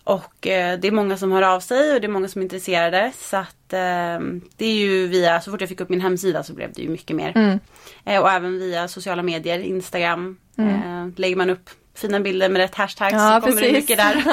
och 0.06 0.48
eh, 0.48 0.80
det 0.80 0.88
är 0.88 0.92
många 0.92 1.18
som 1.18 1.32
hör 1.32 1.42
av 1.42 1.60
sig 1.60 1.94
och 1.94 2.02
det 2.02 2.08
är 2.08 2.12
många 2.12 2.28
som 2.28 2.42
är 2.42 2.44
intresserade. 2.44 3.12
Så 3.18 3.38
att 3.38 3.74
ehm, 3.74 4.42
det 4.58 4.66
är 4.66 4.74
ju 4.74 5.08
via, 5.08 5.42
så 5.42 5.52
fort 5.52 5.62
jag 5.62 5.70
fick 5.70 5.82
upp 5.82 5.90
min 5.90 6.02
hemsida 6.02 6.44
så 6.44 6.54
blev 6.54 6.74
det 6.74 6.82
ju 6.82 6.90
mycket 6.90 7.16
mer. 7.16 7.32
Mm. 7.36 7.60
Eh, 8.06 8.22
och 8.22 8.32
även 8.32 8.60
via 8.60 8.88
sociala 8.88 9.24
medier, 9.24 9.60
Instagram. 9.60 10.38
Eh, 10.58 11.08
lägger 11.16 11.36
man 11.36 11.50
upp 11.50 11.70
fina 11.96 12.20
bilder 12.20 12.50
med 12.50 12.60
rätt 12.62 12.76
hashtag 12.76 13.14
Mm. 13.14 13.24
Ja, 13.26 13.42
så 13.42 13.48
kommer 13.48 13.62
det 13.62 13.68
precis. 13.68 13.90
mycket 13.90 13.98
där. 13.98 14.24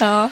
Ja, 0.00 0.30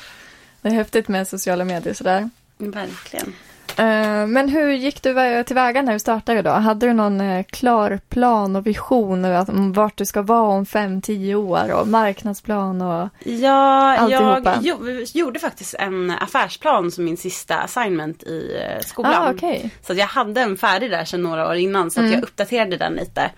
det 0.63 0.69
är 0.69 0.73
häftigt 0.73 1.09
med 1.09 1.29
sociala 1.29 1.65
medier 1.65 1.95
sådär. 1.95 2.31
Verkligen. 2.59 3.35
Eh, 3.79 4.27
Men 4.27 4.49
hur 4.49 4.73
gick 4.73 5.03
du 5.03 5.13
vä- 5.15 5.43
tillväga 5.45 5.83
när 5.83 5.93
du 5.93 5.99
startade 5.99 6.43
då? 6.43 6.51
Hade 6.51 6.87
du 6.87 6.93
någon 6.93 7.21
eh, 7.21 7.45
klar 7.45 8.01
plan 8.09 8.57
och 8.57 8.67
vision 8.67 9.25
om 9.25 9.73
vart 9.73 9.97
du 9.99 10.05
ska 10.07 10.23
vara 10.23 10.41
om 10.49 10.67
fem, 10.67 11.01
tio 11.03 11.35
år 11.35 11.73
och 11.73 11.89
marknadsplan 11.89 12.83
och... 12.83 13.09
Ja, 13.25 13.97
Alltihopa. 13.99 14.59
jag 14.63 14.79
jo, 14.81 15.05
gjorde 15.15 15.39
faktiskt 15.41 15.75
en 15.79 16.11
affärsplan 16.11 16.91
som 16.91 17.05
min 17.05 17.17
sista 17.17 17.59
assignment 17.59 18.23
i 18.23 18.57
eh, 18.63 18.81
skolan. 18.87 19.15
Ah, 19.17 19.31
okej. 19.31 19.71
Så 19.87 19.95
jag 19.95 20.07
hade 20.07 20.41
en 20.41 20.57
färdig 20.57 20.91
där 20.91 21.05
sedan 21.05 21.23
några 21.23 21.49
år 21.49 21.55
innan 21.55 21.91
så 21.91 22.01
att 22.05 22.11
jag 22.13 22.23
uppdaterade 22.23 22.77
den 22.77 22.93
lite. 22.95 23.31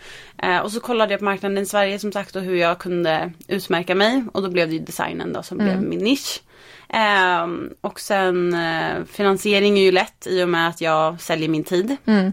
Och 0.62 0.72
så 0.72 0.80
kollade 0.80 1.12
jag 1.12 1.18
på 1.18 1.24
marknaden 1.24 1.58
i 1.58 1.66
Sverige 1.66 1.98
som 1.98 2.12
sagt 2.12 2.36
och 2.36 2.42
hur 2.42 2.56
jag 2.56 2.78
kunde 2.78 3.32
utmärka 3.48 3.94
mig. 3.94 4.24
Och 4.32 4.42
då 4.42 4.50
blev 4.50 4.68
det 4.68 4.74
ju 4.74 4.80
designen 4.80 5.32
då 5.32 5.42
som 5.42 5.58
blev 5.58 5.82
min 5.82 5.98
nisch. 5.98 6.40
Ehm, 6.88 7.70
och 7.80 8.00
sen 8.00 8.54
eh, 8.54 9.04
finansiering 9.04 9.78
är 9.78 9.82
ju 9.82 9.92
lätt 9.92 10.26
i 10.26 10.42
och 10.44 10.48
med 10.48 10.68
att 10.68 10.80
jag 10.80 11.20
säljer 11.20 11.48
min 11.48 11.64
tid. 11.64 11.96
Mm. 12.06 12.32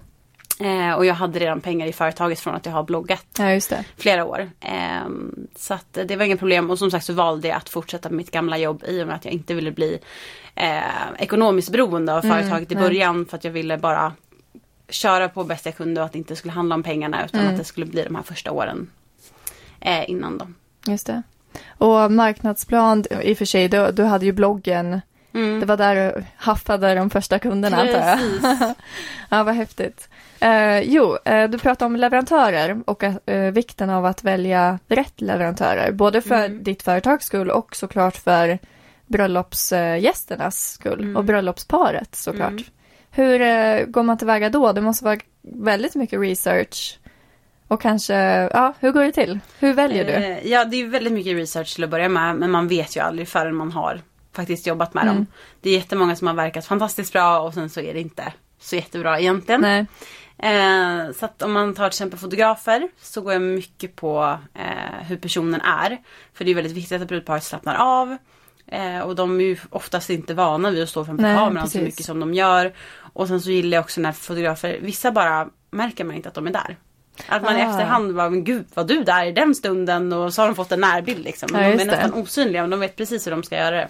Eh, 0.60 0.93
och 0.93 1.05
jag 1.05 1.13
hade 1.13 1.39
redan 1.39 1.62
pengar 1.62 1.88
i 1.88 1.93
företaget 1.93 2.39
från 2.39 2.55
att 2.55 2.65
jag 2.65 2.74
har 2.74 2.84
bloggat 2.84 3.25
Ja, 3.38 3.60
flera 3.98 4.25
år. 4.25 4.50
Ehm, 4.60 5.48
så 5.55 5.74
att 5.74 5.98
det 6.05 6.15
var 6.15 6.25
inga 6.25 6.38
problem 6.38 6.70
och 6.70 6.79
som 6.79 6.91
sagt 6.91 7.05
så 7.05 7.13
valde 7.13 7.48
jag 7.48 7.58
att 7.58 7.70
fortsätta 7.70 8.10
med 8.10 8.17
mitt 8.17 8.31
gamla 8.31 8.58
jobb 8.58 8.84
i 8.88 9.03
och 9.03 9.08
med 9.08 9.15
att 9.15 9.25
jag 9.25 9.34
inte 9.34 9.53
ville 9.53 9.72
bli 9.72 10.00
eh, 10.55 10.81
ekonomiskt 11.17 11.72
beroende 11.72 12.13
av 12.13 12.22
företaget 12.22 12.72
i 12.72 12.75
nej. 12.75 12.84
början 12.84 13.25
för 13.25 13.38
att 13.38 13.43
jag 13.43 13.51
ville 13.51 13.77
bara 13.77 14.13
köra 14.89 15.29
på 15.29 15.43
bäst 15.43 15.65
jag 15.65 15.77
kunde 15.77 16.01
och 16.01 16.05
att 16.05 16.12
det 16.12 16.17
inte 16.17 16.36
skulle 16.36 16.51
handla 16.51 16.75
om 16.75 16.84
pengarna 16.84 17.25
utan 17.25 17.48
att 17.48 17.58
det 17.58 17.63
skulle 17.63 17.86
bli 17.86 18.03
de 18.03 18.15
här 18.15 18.24
första 18.24 18.51
åren 18.51 18.89
eh, 19.79 20.10
innan 20.10 20.38
då. 20.38 20.48
Just 20.91 21.08
det. 21.08 21.24
Och 21.77 22.12
marknadsplan, 22.12 23.03
i 23.22 23.34
och 23.34 23.38
för 23.38 23.46
sig, 23.46 23.67
du, 23.67 23.91
du 23.91 24.03
hade 24.03 24.25
ju 24.25 24.31
bloggen. 24.31 25.01
Mm. 25.34 25.60
Det 25.60 25.65
var 25.65 25.77
där 25.77 25.96
du 25.96 26.24
haffade 26.38 26.96
de 26.96 27.10
första 27.10 27.39
kunderna 27.39 27.77
antar 27.77 27.93
jag. 28.00 28.20
Precis. 28.20 28.75
Ja, 29.29 29.43
vad 29.43 29.55
häftigt. 29.55 30.10
Eh, 30.39 30.79
jo, 30.79 31.17
eh, 31.25 31.50
du 31.50 31.58
pratade 31.60 31.86
om 31.86 31.96
leverantörer 31.96 32.81
och 32.86 33.03
eh, 33.03 33.51
vikten 33.51 33.89
av 33.89 34.05
att 34.05 34.24
välja 34.24 34.79
rätt 34.88 35.22
leverantörer. 35.22 35.91
Både 35.91 36.22
för 36.22 36.46
Mm. 36.46 36.63
ditt 36.63 36.84
företags 36.84 37.25
skull 37.25 37.50
och 37.51 37.75
såklart 37.75 38.15
för 38.15 38.60
bröllopsgästernas 39.08 40.72
skull. 40.74 41.00
Mm. 41.00 41.15
Och 41.17 41.24
bröllopsparet 41.24 42.15
såklart. 42.15 42.50
Mm. 42.50 42.63
Hur 43.12 43.41
eh, 43.41 43.86
går 43.86 44.03
man 44.03 44.17
tillväga 44.17 44.50
då? 44.50 44.72
Det 44.74 44.81
måste 44.81 45.05
vara 45.05 45.20
väldigt 45.41 45.96
mycket 45.96 46.20
research. 46.20 47.00
Och 47.72 47.82
kanske, 47.82 48.13
ja, 48.54 48.74
hur 48.80 48.92
går 48.92 49.04
det 49.04 49.12
till? 49.12 49.40
Hur 49.60 49.74
väljer 49.74 50.06
du? 50.06 50.12
Eh, 50.12 50.48
ja, 50.48 50.66
det 50.66 50.82
är 50.82 50.88
väldigt 50.88 51.13
mycket 51.13 51.36
research 51.36 51.75
till 51.75 51.84
att 51.84 51.90
börja 51.90 52.10
med 52.10 52.36
men 52.36 52.51
man 52.51 52.68
vet 52.68 52.96
ju 52.96 53.00
aldrig 53.00 53.28
förrän 53.28 53.56
man 53.56 53.72
har 53.72 54.01
faktiskt 54.36 54.68
jobbat 54.68 54.94
med 54.94 55.04
Mm. 55.04 55.16
dem. 55.16 55.25
Det 55.62 55.70
är 55.70 55.74
jättemånga 55.74 56.16
som 56.16 56.28
har 56.28 56.34
verkat 56.34 56.66
fantastiskt 56.66 57.13
bra 57.13 57.40
och 57.40 57.54
sen 57.54 57.70
så 57.70 57.80
är 57.80 57.94
det 57.94 58.00
inte 58.01 58.34
så 58.60 58.75
jättebra 58.75 59.20
egentligen. 59.20 59.62
Nej. 59.62 59.86
Eh, 60.38 61.12
så 61.12 61.25
att 61.25 61.42
om 61.42 61.51
man 61.51 61.74
tar 61.74 61.84
till 61.84 61.88
exempel 61.88 62.20
fotografer 62.20 62.90
så 63.01 63.22
går 63.22 63.34
jag 63.34 63.42
mycket 63.42 63.96
på 63.96 64.38
eh, 64.54 65.06
hur 65.08 65.18
personen 65.18 65.62
är. 65.62 65.98
För 66.34 66.46
det 66.46 66.51
är 66.51 66.56
väldigt 66.56 66.74
viktigt 66.78 67.01
att 67.01 67.08
brudparet 67.08 67.44
slappnar 67.44 67.75
av. 67.75 68.18
Eh, 68.68 69.00
och 69.00 69.16
de 69.16 69.40
är 69.40 69.44
ju 69.44 69.58
oftast 69.70 70.10
inte 70.10 70.34
vana 70.34 70.70
vid 70.72 70.84
att 70.84 70.90
stå 70.90 71.06
framför 71.06 71.24
Nej, 71.24 71.36
kameran 71.36 71.63
precis. 71.63 71.80
så 71.80 71.86
mycket 71.86 72.06
som 72.06 72.20
de 72.20 72.34
gör. 72.34 72.74
Och 73.13 73.28
sen 73.28 73.42
så 73.42 73.51
gillar 73.51 73.78
jag 73.78 73.84
också 73.84 74.01
när 74.01 74.12
fotografer, 74.12 74.78
vissa 74.82 75.12
bara 75.12 75.48
märker 75.72 76.04
man 76.04 76.16
inte 76.16 76.30
att 76.30 76.36
de 76.36 76.48
är 76.48 76.51
där. 76.51 76.78
Att 77.27 77.41
man 77.44 77.58
i 77.58 77.62
Ah. 77.62 77.70
efterhand 77.70 78.15
bara, 78.15 78.30
men 78.30 78.44
gud 78.44 78.65
var 78.74 78.84
du 78.84 79.03
där 79.03 79.25
i 79.25 79.32
den 79.32 79.56
stunden? 79.56 80.13
Och 80.13 80.34
så 80.34 80.41
har 80.41 80.48
de 80.48 80.56
fått 80.56 80.72
en 80.72 80.80
närbild 80.82 81.24
liksom. 81.24 81.50
Ja, 81.53 81.60
de 81.60 81.65
är 81.65 81.77
det. 81.77 81.86
nästan 81.86 82.13
osynliga 82.13 82.62
men 82.62 82.70
de 82.70 82.80
vet 82.80 82.96
precis 82.96 83.27
hur 83.27 83.32
de 83.32 83.44
ska 83.44 83.56
göra 83.58 83.75
det. 83.75 83.88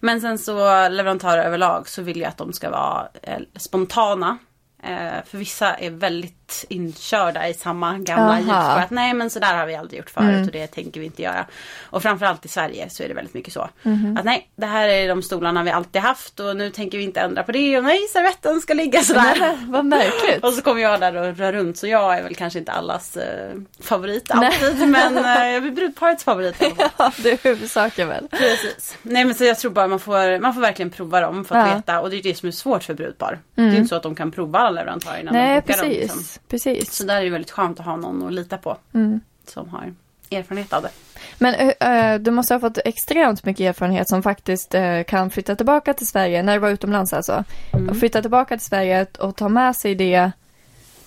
Men 0.00 0.20
sen 0.20 0.38
så 0.38 0.88
leverantörer 0.88 1.44
överlag 1.44 1.88
så 1.88 2.02
vill 2.02 2.20
jag 2.20 2.28
att 2.28 2.36
de 2.38 2.52
ska 2.52 2.70
vara 2.70 3.08
eh, 3.22 3.38
spontana. 3.56 4.38
Eh, 4.82 5.24
för 5.26 5.38
vissa 5.38 5.74
är 5.74 5.90
väldigt 5.90 6.41
inkörda 6.68 7.48
i 7.48 7.54
samma 7.54 7.98
gamla 7.98 8.36
hjulspår. 8.38 8.54
Att 8.80 8.90
nej 8.90 9.14
men 9.14 9.30
sådär 9.30 9.56
har 9.56 9.66
vi 9.66 9.74
aldrig 9.76 9.98
gjort 9.98 10.10
förut 10.10 10.28
Mm. 10.28 10.42
och 10.44 10.50
det 10.52 10.66
tänker 10.66 11.00
vi 11.00 11.06
inte 11.06 11.22
göra. 11.22 11.46
Och 11.90 12.02
framförallt 12.02 12.44
i 12.44 12.48
Sverige 12.48 12.90
så 12.90 13.02
är 13.02 13.08
det 13.08 13.14
väldigt 13.14 13.34
mycket 13.34 13.52
så. 13.52 13.68
Mhm. 13.82 14.16
Att 14.18 14.24
nej, 14.24 14.48
det 14.56 14.66
här 14.66 14.88
är 14.88 15.08
de 15.08 15.22
stolarna 15.22 15.62
vi 15.62 15.70
alltid 15.70 16.02
haft 16.02 16.40
och 16.40 16.56
nu 16.56 16.70
tänker 16.70 16.98
vi 16.98 17.04
inte 17.04 17.20
ändra 17.20 17.42
på 17.42 17.52
det. 17.52 17.78
Och 17.78 17.84
nej, 17.84 17.98
servetten 18.12 18.60
ska 18.60 18.74
ligga 18.74 19.02
sådär. 19.02 19.36
Nej, 19.40 19.56
vad 19.68 19.84
märkligt. 19.84 20.42
Och 20.44 20.52
så 20.52 20.62
kommer 20.62 20.82
jag 20.82 21.00
där 21.00 21.16
och 21.16 21.36
rör 21.36 21.52
runt 21.52 21.76
så 21.78 21.86
jag 21.86 22.18
är 22.18 22.22
väl 22.22 22.34
kanske 22.34 22.58
inte 22.58 22.72
allas 22.72 23.16
eh, 23.16 23.52
favorit 23.80 24.30
alltid. 24.30 24.88
Men 24.88 25.16
eh, 25.18 25.24
jag 25.24 25.54
är 25.54 25.70
brudparets 25.70 26.24
favorit. 26.24 26.56
Ja, 26.98 27.12
det 27.16 27.30
är 27.32 27.38
huvudsaken 27.44 28.08
väl. 28.08 28.28
Precis. 28.30 28.96
Nej 29.02 29.24
men 29.24 29.34
så 29.34 29.44
jag 29.44 29.58
tror 29.58 29.70
bara 29.70 29.86
man 29.86 30.00
får, 30.00 30.38
man 30.40 30.54
får 30.54 30.60
verkligen 30.60 30.90
prova 30.90 31.20
dem 31.20 31.44
för 31.44 31.56
att 31.56 31.68
Ja. 31.68 31.74
veta. 31.76 32.00
Och 32.00 32.10
det 32.10 32.16
är 32.16 32.22
det 32.22 32.34
som 32.34 32.46
är 32.48 32.52
svårt 32.52 32.82
för 32.84 32.94
brudpar. 32.94 33.38
Det 33.54 33.62
är 33.62 33.64
Mm. 33.66 33.76
inte 33.76 33.88
så 33.88 33.94
att 33.94 34.02
de 34.02 34.14
kan 34.14 34.30
prova 34.30 34.58
alla 34.58 34.70
leverantörer 34.80 35.20
innan 35.20 35.34
de 35.34 35.40
Nej, 35.40 35.60
bokar 35.60 35.76
dem. 35.76 35.86
precis. 35.90 36.02
Liksom. 36.02 36.41
Precis. 36.48 36.92
Så 36.92 37.04
där 37.04 37.20
är 37.20 37.24
det 37.24 37.30
väldigt 37.30 37.50
skönt 37.50 37.80
att 37.80 37.86
ha 37.86 37.96
någon 37.96 38.26
att 38.26 38.32
lita 38.32 38.58
på. 38.58 38.76
Mm. 38.94 39.20
Som 39.46 39.68
har 39.68 39.94
erfarenhet 40.30 40.72
av 40.72 40.82
det. 40.82 40.90
Men 41.38 41.72
eh, 41.80 42.20
du 42.20 42.30
måste 42.30 42.54
ha 42.54 42.60
fått 42.60 42.78
extremt 42.84 43.44
mycket 43.44 43.64
erfarenhet 43.64 44.08
som 44.08 44.22
faktiskt 44.22 44.74
eh, 44.74 45.02
kan 45.02 45.30
flytta 45.30 45.56
tillbaka 45.56 45.94
till 45.94 46.06
Sverige, 46.06 46.42
när 46.42 46.52
du 46.52 46.58
var 46.58 46.70
utomlands 46.70 47.12
alltså. 47.12 47.44
Mm. 47.72 47.88
Och 47.88 47.96
flytta 47.96 48.20
tillbaka 48.20 48.56
till 48.56 48.66
Sverige 48.66 49.06
och 49.18 49.36
ta 49.36 49.48
med 49.48 49.76
sig 49.76 49.94
det. 49.94 50.32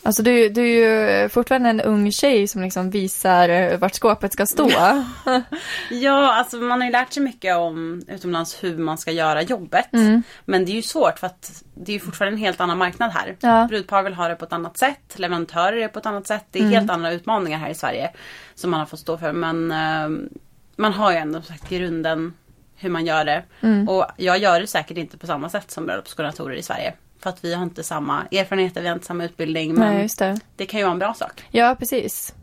Alltså 0.05 0.23
du, 0.23 0.49
du 0.49 0.61
är 0.61 1.21
ju 1.23 1.29
fortfarande 1.29 1.69
en 1.69 1.81
ung 1.81 2.11
tjej 2.11 2.47
som 2.47 2.61
liksom 2.61 2.89
visar 2.89 3.77
vart 3.77 3.93
skåpet 3.95 4.33
ska 4.33 4.45
stå. 4.45 4.69
Ja, 5.89 6.33
alltså 6.35 6.57
man 6.57 6.81
har 6.81 6.85
ju 6.87 6.91
lärt 6.91 7.13
sig 7.13 7.23
mycket 7.23 7.55
om 7.55 8.01
utomlands 8.07 8.63
hur 8.63 8.77
man 8.77 8.97
ska 8.97 9.11
göra 9.11 9.41
jobbet. 9.41 9.93
Mm. 9.93 10.23
Men 10.45 10.65
det 10.65 10.71
är 10.71 10.75
ju 10.75 10.81
svårt 10.81 11.19
för 11.19 11.27
att 11.27 11.63
det 11.73 11.91
är 11.91 11.93
ju 11.93 11.99
fortfarande 11.99 12.35
en 12.35 12.39
helt 12.39 12.61
annan 12.61 12.77
marknad 12.77 13.11
här. 13.11 13.35
Ja. 13.39 13.67
Brudpar 13.69 14.03
vill 14.03 14.13
ha 14.13 14.27
det 14.27 14.35
på 14.35 14.45
ett 14.45 14.53
annat 14.53 14.77
sätt. 14.77 15.13
Leverantörer 15.15 15.77
är 15.77 15.87
på 15.87 15.99
ett 15.99 16.05
annat 16.05 16.27
sätt. 16.27 16.45
Det 16.51 16.59
är 16.59 16.63
Mm. 16.63 16.73
helt 16.73 16.91
andra 16.91 17.11
utmaningar 17.11 17.57
här 17.59 17.69
i 17.69 17.75
Sverige. 17.75 18.11
Som 18.55 18.71
man 18.71 18.79
har 18.79 18.87
fått 18.87 18.99
stå 18.99 19.17
för. 19.17 19.31
Men 19.33 19.71
eh, 19.71 20.27
man 20.75 20.93
har 20.93 21.11
ju 21.11 21.17
ändå 21.17 21.41
sagt 21.41 21.69
grunden 21.69 22.33
hur 22.75 22.89
man 22.89 23.05
gör 23.05 23.25
det. 23.25 23.43
Mm. 23.61 23.89
Och 23.89 24.05
jag 24.17 24.37
gör 24.37 24.59
det 24.59 24.67
säkert 24.67 24.97
inte 24.97 25.17
på 25.17 25.27
samma 25.27 25.49
sätt 25.49 25.71
som 25.71 25.85
bröllopskoordinatorer 25.85 26.55
i 26.55 26.63
Sverige. 26.63 26.93
För 27.25 27.29
att 27.29 27.45
vi 27.45 27.53
har 27.53 27.63
inte 27.63 27.83
samma 27.83 28.25
erfarenheter, 28.31 28.81
vi 28.81 28.87
har 28.87 28.93
inte 28.93 29.05
samma 29.05 29.23
utbildning. 29.25 29.73
Men 29.73 29.93
Nej, 29.93 30.07
det. 30.17 30.39
det 30.55 30.65
kan 30.65 30.79
ju 30.79 30.83
vara 30.83 30.93
en 30.93 30.99
bra 30.99 31.13
sak. 31.13 31.43
Ja, 31.51 31.75
precis. 31.79 32.33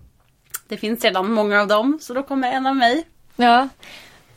Det 0.69 0.77
finns 0.77 1.05
redan 1.05 1.33
många 1.33 1.61
av 1.61 1.69
dem. 1.69 1.99
Så 2.01 2.15
då 2.15 2.23
kommer 2.23 2.53
en 2.53 2.67
av 2.67 2.77
mig. 2.77 3.05
Ja, 3.37 3.69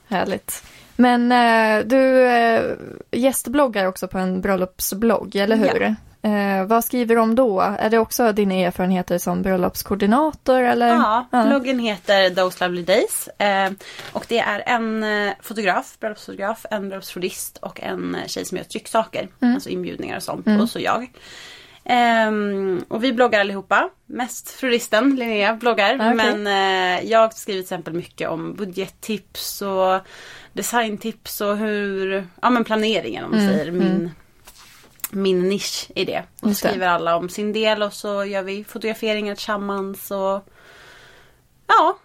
härligt. 0.08 0.64
Men 0.96 1.32
eh, 1.32 1.86
du 1.86 2.28
eh, 2.28 2.76
gästbloggar 3.12 3.86
också 3.86 4.08
på 4.08 4.18
en 4.18 4.42
bröllopsblogg, 4.42 5.36
eller 5.36 5.56
hur? 5.56 5.96
Eh, 6.26 6.66
vad 6.66 6.84
skriver 6.84 7.18
om 7.18 7.36
då? 7.36 7.62
Är 7.80 7.90
det 7.90 8.00
också 8.00 8.32
dina 8.32 8.54
erfarenheter 8.54 9.18
som 9.18 9.42
bröllopskoordinator 9.42 10.62
eller? 10.62 10.88
Ja, 10.88 11.26
bloggen 11.48 11.80
heter 11.80 12.30
Those 12.30 12.66
Lovely 12.68 12.84
Days. 12.84 13.28
Eh, 13.28 13.72
och 14.12 14.26
det 14.28 14.40
är 14.40 14.64
en 14.66 15.04
eh, 15.04 15.34
fotograf, 15.42 15.98
bröllopsfotograf, 16.00 16.66
en 16.72 16.90
bröllopsfotogrist 16.90 17.58
och 17.58 17.82
en 17.84 18.18
tjej 18.28 18.46
som 18.46 18.58
gör 18.58 18.66
trycksaker. 18.66 19.28
Alltså 19.40 19.70
inbjudningar 19.70 20.16
och 20.18 20.24
sånt. 20.24 20.48
Och 20.62 20.70
så 20.70 20.80
jag. 20.80 21.12
Ehm, 21.86 22.86
och 22.88 23.04
vi 23.04 23.14
bloggar 23.14 23.40
allihopa. 23.40 23.90
Mest 24.06 24.50
floristen 24.50 25.16
Linnea 25.16 25.54
bloggar. 25.54 25.96
Okej. 25.96 26.14
Men 26.16 26.48
eh, 26.48 27.10
jag 27.12 27.34
skriver 27.34 27.58
till 27.58 27.64
exempel 27.64 27.94
mycket 27.94 28.30
om 28.30 28.54
budgettips 28.56 29.62
och 29.62 30.00
designtips 30.54 31.42
och 31.42 31.58
hur, 31.58 32.28
ja 32.42 32.50
men 32.50 32.64
planeringen 32.64 33.24
om 33.26 33.32
man 33.32 33.40
Mm, 33.40 33.54
säger. 33.54 33.72
Min, 33.72 34.12
min 35.12 35.50
nisch 35.50 35.88
i 35.96 36.06
det. 36.06 36.24
Och 36.42 36.50
Just 36.50 36.64
det. 36.64 36.70
skriver 36.70 36.88
alla 36.88 37.16
om 37.16 37.30
sin 37.30 37.54
del 37.54 37.84
och 37.84 37.94
så 37.94 38.26
gör 38.26 38.44
vi 38.44 38.64
fotograferingar 38.64 39.36
tillsammans 39.36 40.12
och 40.12 40.48
Ja, 41.68 41.98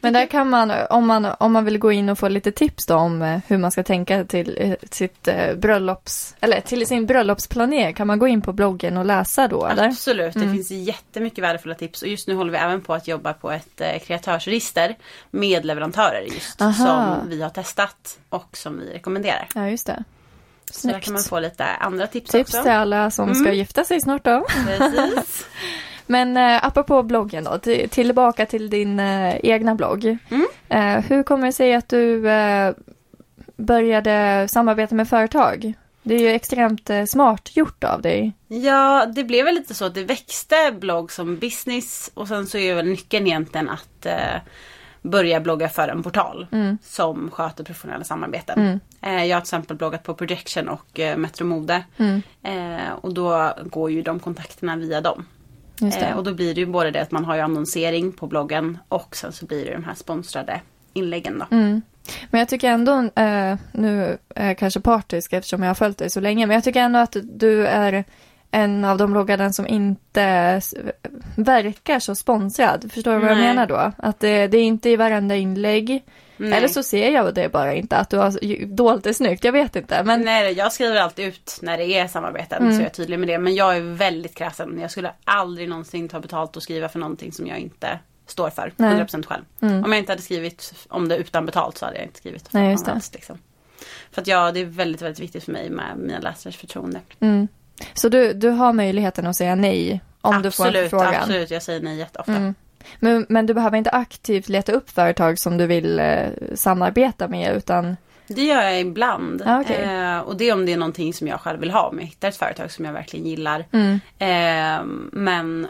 Men 0.00 0.12
där 0.12 0.26
kan 0.26 0.50
man, 0.50 0.72
om 0.90 1.06
man, 1.06 1.26
om 1.38 1.52
man 1.52 1.64
vill 1.64 1.78
gå 1.78 1.92
in 1.92 2.08
och 2.08 2.18
få 2.18 2.28
lite 2.28 2.52
tips 2.52 2.86
då 2.86 2.94
om 2.94 3.22
eh, 3.22 3.38
hur 3.46 3.58
man 3.58 3.70
ska 3.70 3.82
tänka 3.82 4.24
till 4.24 4.56
eh, 4.60 4.74
sitt 4.90 5.28
eh, 5.28 5.54
bröllops, 5.54 6.36
eller 6.40 6.60
till 6.60 6.86
sin 6.86 7.06
bröllopsplanering, 7.06 7.94
kan 7.94 8.06
man 8.06 8.18
gå 8.18 8.28
in 8.28 8.42
på 8.42 8.52
bloggen 8.52 8.96
och 8.96 9.04
läsa 9.04 9.48
då 9.48 9.66
eller? 9.66 9.86
Absolut, 9.88 10.34
det 10.34 10.40
Mm. 10.40 10.54
finns 10.54 10.70
jättemycket 10.70 11.44
värdefulla 11.44 11.74
tips 11.74 12.02
och 12.02 12.08
just 12.08 12.28
nu 12.28 12.34
håller 12.34 12.52
vi 12.52 12.58
även 12.58 12.80
på 12.80 12.94
att 12.94 13.08
jobba 13.08 13.32
på 13.32 13.50
ett 13.50 13.80
kreatörsregister 14.06 14.96
med 15.30 15.64
leverantörer 15.64 16.20
just 16.34 16.62
Aha. 16.62 16.72
som 17.20 17.28
vi 17.30 17.42
har 17.42 17.50
testat 17.50 18.18
och 18.28 18.56
som 18.56 18.78
vi 18.78 18.92
rekommenderar. 18.94 19.48
Ja, 19.54 19.68
just 19.68 19.86
det. 19.86 20.04
Så 20.70 20.86
där 20.86 20.92
Snyggt. 20.92 21.04
kan 21.04 21.14
man 21.14 21.22
få 21.22 21.40
lite 21.40 21.64
andra 21.64 22.06
tips, 22.06 22.30
Tips 22.30 22.50
också. 22.54 22.62
till 22.62 22.72
alla 22.72 23.10
som 23.10 23.34
ska 23.34 23.44
Mm. 23.44 23.56
gifta 23.56 23.84
sig 23.84 24.00
snart 24.00 24.24
då. 24.24 24.46
Precis. 24.66 25.46
Men 26.06 26.36
eh, 26.36 26.64
apropå 26.66 27.02
bloggen 27.02 27.44
då, 27.44 27.58
till, 27.58 27.88
tillbaka 27.88 28.46
till 28.46 28.70
din 28.70 29.00
eh, 29.00 29.36
egna 29.42 29.74
blogg. 29.74 30.04
Mm. 30.30 30.46
Eh, 30.68 31.04
hur 31.04 31.22
kommer 31.22 31.46
det 31.46 31.52
sig 31.52 31.74
att 31.74 31.88
du 31.88 32.28
eh, 32.30 32.72
började 33.56 34.46
samarbeta 34.50 34.94
med 34.94 35.08
företag? 35.08 35.72
Det 36.02 36.14
är 36.14 36.18
ju 36.18 36.28
extremt 36.30 36.90
eh, 36.90 37.04
smart 37.04 37.56
gjort 37.56 37.84
av 37.84 38.02
dig. 38.02 38.32
Ja, 38.48 39.06
det 39.14 39.24
blev 39.24 39.44
väl 39.44 39.54
lite 39.54 39.74
så 39.74 39.84
att 39.84 39.94
det 39.94 40.04
växte 40.04 40.56
blogg 40.80 41.12
som 41.12 41.38
business 41.38 42.10
och 42.14 42.28
sen 42.28 42.46
så 42.46 42.58
är 42.58 42.74
väl 42.74 42.86
nyckeln 42.86 43.26
egentligen 43.26 43.68
att 43.70 44.06
eh, 44.06 44.36
börja 45.04 45.40
blogga 45.40 45.68
för 45.68 45.88
en 45.88 46.02
portal 46.02 46.46
Mm. 46.52 46.78
som 46.82 47.30
sköter 47.30 47.64
professionella 47.64 48.04
samarbeten. 48.04 48.58
Mm. 48.58 48.80
Eh, 49.02 49.24
jag 49.24 49.36
har 49.36 49.40
till 49.40 49.46
exempel 49.46 49.76
bloggat 49.76 50.02
på 50.02 50.14
Projection 50.14 50.68
och 50.68 51.00
eh, 51.00 51.16
Metro 51.16 51.44
Mode. 51.46 51.84
Mm. 51.96 52.22
Eh, 52.42 52.92
och 53.00 53.14
då 53.14 53.52
går 53.64 53.90
ju 53.90 54.02
de 54.02 54.20
kontakterna 54.20 54.76
via 54.76 55.00
dem. 55.00 55.26
Eh, 55.96 56.16
och 56.16 56.24
då 56.24 56.34
blir 56.34 56.54
det 56.54 56.60
ju 56.60 56.66
både 56.66 56.90
det 56.90 57.02
att 57.02 57.10
man 57.10 57.24
har 57.24 57.34
ju 57.34 57.40
annonsering 57.40 58.12
på 58.12 58.26
bloggen 58.26 58.78
och 58.88 59.16
sen 59.16 59.32
så 59.32 59.46
blir 59.46 59.64
det 59.64 59.72
de 59.72 59.84
här 59.84 59.94
sponsrade 59.94 60.60
inläggen 60.92 61.38
då. 61.38 61.56
Mm. 61.56 61.82
Men 62.30 62.38
jag 62.38 62.48
tycker 62.48 62.68
ändå, 62.70 63.10
nu 63.72 64.18
är 64.34 64.46
jag 64.46 64.58
kanske 64.58 64.80
partisk 64.80 65.32
eftersom 65.32 65.62
jag 65.62 65.70
har 65.70 65.74
följt 65.74 65.98
dig 65.98 66.10
så 66.10 66.20
länge, 66.20 66.46
men 66.46 66.54
jag 66.54 66.64
tycker 66.64 66.80
ändå 66.80 66.98
att 66.98 67.16
du 67.22 67.66
är 67.66 68.04
en 68.54 68.84
av 68.84 68.98
de 68.98 69.12
bloggarna 69.12 69.52
som 69.52 69.66
inte 69.66 70.60
verkar 71.36 71.98
så 71.98 72.14
sponsrad. 72.14 72.92
Förstår 72.92 73.12
du 73.12 73.18
vad 73.18 73.30
jag 73.30 73.36
Nej. 73.38 73.46
menar 73.48 73.66
då? 73.66 73.92
Att 73.98 74.20
det, 74.20 74.46
det 74.46 74.58
är 74.58 74.62
inte 74.62 74.90
i 74.90 74.96
varenda 74.96 75.36
inlägg. 75.36 76.04
Nej. 76.36 76.52
Eller 76.52 76.68
så 76.68 76.82
ser 76.82 77.10
jag 77.10 77.34
det 77.34 77.52
bara 77.52 77.74
inte, 77.74 77.96
att 77.96 78.10
du 78.10 78.16
har 78.16 78.66
dolt 78.66 79.04
det 79.04 79.14
snyggt, 79.14 79.44
jag 79.44 79.52
vet 79.52 79.76
inte. 79.76 80.02
Men 80.04 80.22
Nej, 80.22 80.52
jag 80.52 80.72
skriver 80.72 80.96
alltid 81.00 81.26
ut 81.26 81.58
när 81.62 81.78
det 81.78 81.84
är 81.84 82.06
samarbeten 82.06 82.62
Mm. 82.62 82.74
så 82.74 82.80
jag 82.82 82.86
är 82.86 82.94
tydlig 82.94 83.18
med 83.18 83.28
det. 83.28 83.38
Men 83.38 83.54
jag 83.54 83.76
är 83.76 83.80
väldigt 83.80 84.34
kräsen. 84.34 84.78
Jag 84.80 84.90
skulle 84.90 85.10
aldrig 85.24 85.68
någonsin 85.68 86.08
ta 86.08 86.20
betalt 86.20 86.56
och 86.56 86.62
skriva 86.62 86.88
för 86.88 86.98
någonting 86.98 87.32
som 87.32 87.46
jag 87.46 87.58
inte 87.58 87.98
står 88.26 88.50
för. 88.50 88.72
Nej. 88.76 88.94
100% 88.94 89.26
själv. 89.26 89.42
Mm. 89.60 89.84
Om 89.84 89.92
jag 89.92 89.98
inte 89.98 90.12
hade 90.12 90.22
skrivit 90.22 90.86
om 90.88 91.08
det 91.08 91.16
utan 91.16 91.46
betalt 91.46 91.78
så 91.78 91.84
hade 91.84 91.96
jag 91.96 92.04
inte 92.06 92.18
skrivit 92.18 92.48
för 92.48 92.58
Nej, 92.58 92.70
just 92.70 92.86
det. 92.86 92.92
alls, 92.92 93.12
liksom. 93.14 93.38
För 94.10 94.20
att 94.22 94.26
ja, 94.26 94.52
det 94.52 94.60
är 94.60 94.64
väldigt, 94.64 95.02
väldigt 95.02 95.20
viktigt 95.20 95.44
för 95.44 95.52
mig 95.52 95.70
med 95.70 95.96
mina 95.96 96.18
läsares 96.20 96.56
förtroende. 96.56 97.00
Mm. 97.20 97.48
Så 97.94 98.08
du, 98.08 98.32
du 98.32 98.48
har 98.48 98.72
möjligheten 98.72 99.26
att 99.26 99.36
säga 99.36 99.54
nej 99.54 100.00
om 100.20 100.42
du 100.42 100.50
får 100.50 100.64
en 100.64 100.68
absolut, 100.68 100.90
förfrågan? 100.90 101.14
absolut. 101.14 101.50
Jag 101.50 101.62
säger 101.62 101.80
nej 101.80 101.96
jätteofta. 101.98 102.32
Mm. 102.36 102.54
Men, 103.00 103.26
men 103.28 103.46
du 103.46 103.54
behöver 103.54 103.78
inte 103.78 103.90
aktivt 103.90 104.48
leta 104.48 104.72
upp 104.72 104.90
företag 104.90 105.38
som 105.38 105.56
du 105.56 105.66
vill 105.66 105.98
eh, 106.00 106.26
samarbeta 106.54 107.28
med 107.28 107.56
utan 107.56 107.96
Det 108.26 108.42
gör 108.44 108.62
jag 108.62 108.80
ibland. 108.80 109.42
Ah, 109.46 109.60
okej. 109.60 109.82
eh, 109.82 110.18
och 110.18 110.36
det 110.36 110.48
är 110.48 110.52
om 110.52 110.66
det 110.66 110.72
är 110.72 110.76
någonting 110.76 111.14
som 111.14 111.28
jag 111.28 111.40
själv 111.40 111.60
vill 111.60 111.70
ha. 111.70 111.88
Om 111.88 111.98
jag 111.98 112.06
hittar 112.06 112.28
ett 112.28 112.36
företag 112.36 112.70
som 112.70 112.84
jag 112.84 112.92
verkligen 112.92 113.26
gillar. 113.26 113.64
mm, 113.72 114.00
Eh, 114.18 114.84
men 115.12 115.66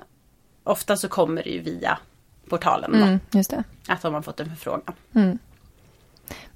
ofta 0.65 0.97
så 0.97 1.09
kommer 1.09 1.43
det 1.43 1.51
ju 1.51 1.61
via 1.61 1.99
portalen. 2.49 2.95
Mm, 2.95 3.21
just 3.31 3.51
det. 3.51 3.65
Att 3.89 4.03
de 4.03 4.15
har 4.15 4.23
fått 4.23 4.41
en 4.41 4.49
förfrågan. 4.51 4.95
Mm. 5.15 5.39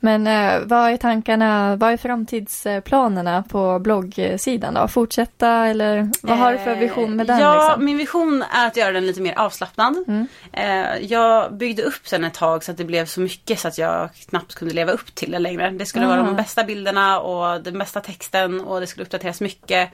Men 0.01 0.27
eh, 0.27 0.61
vad 0.67 0.91
är 0.91 0.97
tankarna, 0.97 1.77
vad 1.77 1.93
är 1.93 1.97
framtidsplanerna 1.97 3.43
på 3.43 3.79
bloggsidan 3.79 4.75
då? 4.75 4.89
Fortsätta 4.89 5.67
eller 5.67 6.11
vad 6.23 6.39
har 6.39 6.53
du 6.53 6.59
för 6.59 6.75
vision 6.77 7.17
med 7.17 7.27
den? 7.27 7.37
Eh, 7.37 7.43
Ja, 7.43 7.65
liksom? 7.69 7.85
min 7.85 7.97
vision 7.97 8.45
är 8.53 8.67
att 8.67 8.77
göra 8.77 8.93
den 8.93 9.07
lite 9.07 9.21
mer 9.21 9.39
avslappnad. 9.39 9.97
Mm. 10.09 10.27
Eh, 10.53 10.99
jag 11.01 11.55
byggde 11.55 11.83
upp 11.83 12.11
den 12.11 12.25
ett 12.25 12.35
tag 12.35 12.65
så 12.65 12.71
att 12.71 12.77
det 12.77 12.85
blev 12.85 13.07
så 13.07 13.21
mycket 13.21 13.59
så 13.61 13.69
att 13.69 13.79
jag 13.79 14.09
knappt 14.29 14.55
kunde 14.55 14.75
leva 14.75 14.93
upp 14.93 15.15
till 15.15 15.31
det 15.31 15.39
längre. 15.39 15.71
Det 15.71 15.87
skulle 15.87 16.07
vara 16.07 16.21
Ah. 16.21 16.25
de 16.27 16.37
bästa 16.37 16.65
bilderna 16.65 17.21
och 17.21 17.63
den 17.63 17.79
bästa 17.79 18.01
texten 18.01 18.61
och 18.61 18.81
det 18.81 18.87
skulle 18.87 19.05
uppdateras 19.07 19.41
mycket. 19.41 19.91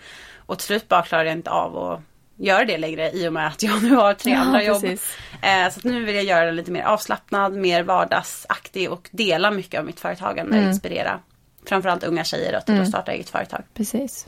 Och 0.47 0.59
till 0.59 0.67
slut 0.67 0.89
bara 0.89 1.03
klarade 1.03 1.29
jag 1.29 1.39
inte 1.39 1.51
av 1.51 1.79
att 1.79 2.01
göra 2.37 2.64
det 2.64 2.79
längre 2.79 3.11
i 3.11 3.29
och 3.29 3.33
med 3.33 3.47
att 3.47 3.62
jag 3.62 3.83
nu 3.83 3.94
har 3.94 4.14
tre 4.14 4.33
Ja, 4.33 4.38
andra 4.38 4.62
jobb. 4.62 4.85
Eh, 4.85 5.70
så 5.70 5.79
att 5.79 5.85
nu 5.85 6.05
vill 6.05 6.14
jag 6.14 6.25
göra 6.25 6.47
den 6.47 6.57
lite 6.57 6.70
mer 6.70 6.83
avslappnad, 6.83 7.53
mer 7.53 7.83
vardagsaktig 7.83 8.90
och 8.90 9.09
dela 9.12 9.51
mycket 9.51 9.81
av 9.81 9.87
mitt 9.87 10.01
företagande. 10.01 10.57
Mm. 10.57 10.68
Inspirera 10.68 11.20
framförallt 11.66 12.05
unga 12.05 12.25
tjejer 12.25 12.53
att 12.53 12.68
mm. 12.68 12.87
starta 12.87 13.12
eget 13.12 13.31
företag. 13.31 13.62
Precis. 13.75 14.27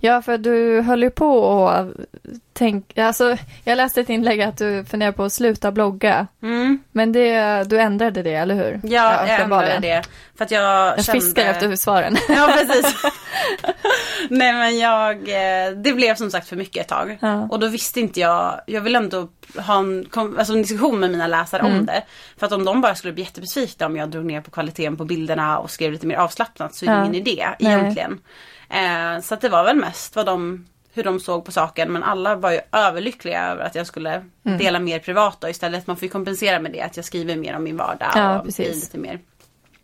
Ja, 0.00 0.22
för 0.22 0.38
du 0.38 0.80
höll 0.80 1.02
ju 1.02 1.10
på 1.10 1.38
och 1.38 1.92
tänk, 2.56 2.98
alltså 2.98 3.36
jag 3.64 3.76
läste 3.76 4.00
ett 4.00 4.10
inlägg 4.10 4.42
att 4.42 4.58
du 4.58 4.84
funderar 4.84 5.12
på 5.12 5.24
att 5.24 5.32
sluta 5.32 5.72
blogga. 5.72 6.26
Mm. 6.42 6.78
Men 6.92 7.12
det, 7.12 7.62
du 7.70 7.78
ändrade 7.80 8.22
det, 8.22 8.34
eller 8.34 8.54
hur? 8.54 8.80
Ja, 8.82 9.26
jag 9.26 9.40
ändrade 9.40 9.78
det. 9.80 10.02
För 10.38 10.44
att 10.44 10.50
jag, 10.50 10.98
jag 10.98 11.04
kände... 11.04 11.20
fiskar 11.20 11.44
efter 11.46 11.76
svaren. 11.76 12.16
Ja, 12.28 12.48
precis. 12.58 12.96
Nej 14.30 14.52
men 14.52 14.78
jag, 14.78 15.16
eh, 15.16 15.70
det 15.76 15.92
blev 15.92 16.14
som 16.14 16.30
sagt 16.30 16.48
för 16.48 16.56
mycket 16.56 16.82
ett 16.82 16.88
tag. 16.88 17.18
Ja. 17.20 17.42
Och 17.50 17.58
då 17.60 17.66
visste 17.68 18.00
inte 18.00 18.20
jag, 18.20 18.60
jag 18.66 18.80
vill 18.80 18.96
ändå 18.96 19.28
ha 19.66 19.78
en, 19.78 20.06
alltså 20.38 20.52
en 20.52 20.62
diskussion 20.62 21.00
med 21.00 21.10
mina 21.10 21.26
läsare 21.26 21.60
Mm. 21.66 21.78
om 21.78 21.86
det. 21.86 22.02
För 22.38 22.46
att 22.46 22.52
om 22.52 22.64
de 22.64 22.80
bara 22.80 22.94
skulle 22.94 23.12
bli 23.12 23.22
jättebesvikna 23.22 23.86
om 23.86 23.96
jag 23.96 24.10
drog 24.10 24.24
ner 24.24 24.40
på 24.40 24.50
kvaliteten 24.50 24.96
på 24.96 25.04
bilderna 25.04 25.58
och 25.58 25.70
skrev 25.70 25.92
lite 25.92 26.06
mer 26.06 26.16
avslappnat 26.16 26.74
så 26.74 26.84
är 26.84 26.88
det 26.90 26.94
Ja. 26.96 27.02
ingen 27.02 27.14
idé 27.14 27.46
Nej. 27.60 27.72
egentligen. 27.72 28.18
Eh, 28.70 29.20
så 29.22 29.34
att 29.34 29.40
det 29.40 29.48
var 29.48 29.64
väl 29.64 29.76
mest 29.76 30.16
vad 30.16 30.26
de, 30.26 30.66
hur 30.96 31.04
de 31.04 31.20
såg 31.20 31.44
på 31.44 31.52
saken 31.52 31.92
men 31.92 32.02
alla 32.02 32.34
var 32.34 32.50
ju 32.50 32.60
överlyckliga 32.72 33.42
över 33.48 33.64
att 33.64 33.74
jag 33.74 33.86
skulle 33.86 34.24
Mm. 34.44 34.58
dela 34.58 34.78
mer 34.78 34.98
privat 34.98 35.36
då 35.40 35.48
istället. 35.48 35.86
Man 35.86 35.96
får 35.96 36.02
ju 36.04 36.08
kompensera 36.10 36.58
med 36.60 36.72
det 36.72 36.80
att 36.82 36.96
jag 36.96 37.04
skriver 37.04 37.36
mer 37.36 37.56
om 37.56 37.64
min 37.64 37.76
vardag 37.76 38.10
Ja, 38.14 38.38
och 38.38 38.44
precis. 38.44 38.66
blir 38.66 38.74
lite 38.74 38.98
mer 38.98 39.20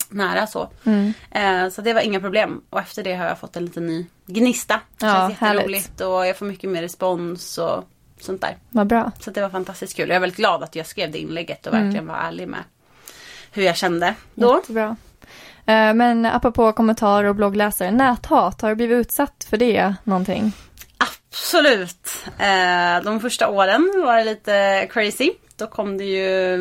nära 0.08 0.46
så. 0.46 0.68
Mm. 0.84 1.12
Eh, 1.30 1.68
så 1.70 1.82
det 1.82 1.92
var 1.94 2.00
inga 2.00 2.20
problem. 2.20 2.60
Och 2.70 2.78
efter 2.80 3.02
det 3.02 3.14
har 3.14 3.24
jag 3.26 3.38
fått 3.38 3.56
en 3.56 3.64
liten 3.64 3.86
ny 3.86 4.06
gnista. 4.26 4.74
Det 4.98 5.06
Ja, 5.06 5.12
känns 5.28 5.42
jätteroligt 5.42 6.00
och 6.00 6.26
jag 6.26 6.36
får 6.36 6.46
mycket 6.46 6.70
mer 6.70 6.82
respons 6.82 7.58
och 7.58 7.84
sånt 8.20 8.40
där. 8.40 8.56
Vad 8.70 8.86
bra. 8.86 9.10
Så 9.20 9.30
det 9.30 9.40
var 9.40 9.48
fantastiskt 9.50 9.96
kul. 9.96 10.08
Jag 10.08 10.16
är 10.16 10.20
väldigt 10.20 10.36
glad 10.36 10.62
att 10.62 10.76
jag 10.76 10.86
skrev 10.86 11.10
det 11.10 11.18
inlägget 11.18 11.66
och 11.66 11.72
Mm. 11.74 11.84
verkligen 11.84 12.06
var 12.06 12.16
ärlig 12.16 12.48
med 12.48 12.60
hur 13.52 13.62
jag 13.62 13.76
kände 13.76 14.14
då. 14.34 14.54
Jättebra. 14.56 14.96
Eh, 15.66 15.94
Men 15.94 16.26
apropå 16.26 16.72
kommentarer 16.72 17.28
och 17.28 17.34
bloggläsare, 17.34 17.90
näthat, 17.90 18.60
har 18.62 18.68
du 18.68 18.74
blivit 18.74 18.96
utsatt 19.06 19.46
för 19.50 19.56
det 19.56 19.94
någonting? 20.04 20.52
Absolut. 21.32 22.24
Eh, 22.38 23.04
de 23.04 23.20
första 23.20 23.48
åren 23.48 23.92
var 24.04 24.16
det 24.16 24.24
lite 24.24 24.88
crazy. 24.90 25.32
Då 25.56 25.66
kom 25.66 25.98
det 25.98 26.04
ju, 26.04 26.56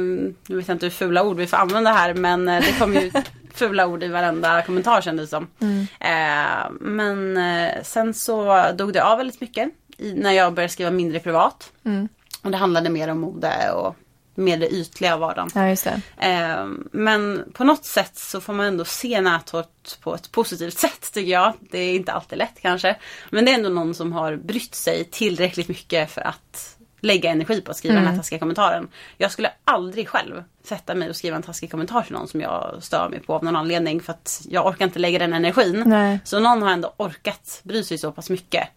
nu 0.47 0.55
vet 0.55 0.67
jag 0.67 0.75
inte 0.75 0.85
hur 0.85 0.91
fula 0.91 1.23
ord 1.23 1.37
vi 1.37 1.47
får 1.47 1.57
använda 1.57 1.91
här 1.91 2.13
men 2.13 2.47
eh, 2.47 2.61
det 2.61 2.79
kom 2.79 2.93
ju 2.93 3.11
fula 3.53 3.87
ord 3.87 4.03
i 4.03 4.07
varenda 4.07 4.61
kommentar 4.61 5.01
kändes 5.01 5.29
det 5.29 5.37
som. 5.37 5.47
Mm. 5.59 5.87
Eh, 5.99 6.71
men 6.79 7.39
sen 7.83 8.13
så 8.13 8.65
dog 8.71 8.93
det 8.93 9.03
av 9.03 9.17
väldigt 9.17 9.41
mycket 9.41 9.69
när 9.97 10.31
jag 10.31 10.53
började 10.53 10.73
skriva 10.73 10.91
mindre 10.91 11.19
privat. 11.19 11.71
Mm. 11.85 12.07
Och 12.41 12.51
det 12.51 12.57
handlade 12.57 12.89
mer 12.89 13.07
om 13.07 13.19
mode 13.19 13.71
och 13.71 13.95
mer 14.35 14.57
det 14.57 14.69
ytliga 14.73 15.17
vardagen. 15.17 15.49
Ja, 15.55 15.69
just. 15.69 15.87
Eh, 15.87 16.65
men 16.91 17.43
på 17.53 17.63
något 17.63 17.85
sätt 17.85 18.15
så 18.17 18.41
får 18.41 18.53
man 18.53 18.65
ändå 18.65 18.85
se 18.85 19.21
näthat 19.21 19.97
på 20.01 20.15
ett 20.15 20.31
positivt 20.31 20.77
sätt 20.77 21.13
tycker 21.13 21.31
jag. 21.31 21.53
Det 21.59 21.77
är 21.79 21.95
inte 21.95 22.11
alltid 22.11 22.37
lätt 22.37 22.61
kanske. 22.61 22.95
Men 23.29 23.45
det 23.45 23.51
är 23.51 23.55
ändå 23.55 23.69
någon 23.69 23.93
som 23.93 24.13
har 24.13 24.35
brytt 24.35 24.75
sig 24.75 25.03
tillräckligt 25.11 25.67
mycket 25.67 26.11
för 26.11 26.21
att 26.21 26.77
lägga 27.03 27.29
energi 27.31 27.61
på 27.61 27.71
att 27.71 27.77
skriva 27.77 27.93
den 27.95 28.03
Mm. 28.03 28.13
här 28.13 28.21
taskiga 28.21 28.39
kommentaren. 28.39 28.87
Jag 29.17 29.31
skulle 29.31 29.51
aldrig 29.65 30.07
själv 30.09 30.43
sätta 30.63 30.95
mig 30.95 31.09
och 31.09 31.15
skriva 31.15 31.35
en 31.35 31.43
taskig 31.43 31.71
kommentar 31.71 32.01
till 32.01 32.13
någon 32.13 32.27
som 32.27 32.41
jag 32.41 32.77
stör 32.81 33.09
mig 33.09 33.19
på 33.19 33.33
av 33.35 33.43
någon 33.43 33.55
anledning. 33.55 34.01
För 34.01 34.13
att 34.13 34.41
jag 34.49 34.65
orkar 34.67 34.85
inte 34.85 34.99
lägga 34.99 35.19
den 35.19 35.33
energin. 35.33 35.83
Nej. 35.85 36.19
Så 36.23 36.39
någon 36.39 36.61
har 36.61 36.69
ändå 36.71 36.93
orkat 36.97 37.59
bry 37.63 37.83
sig 37.83 37.97
så 37.97 38.11
pass 38.11 38.29
mycket. 38.29 38.67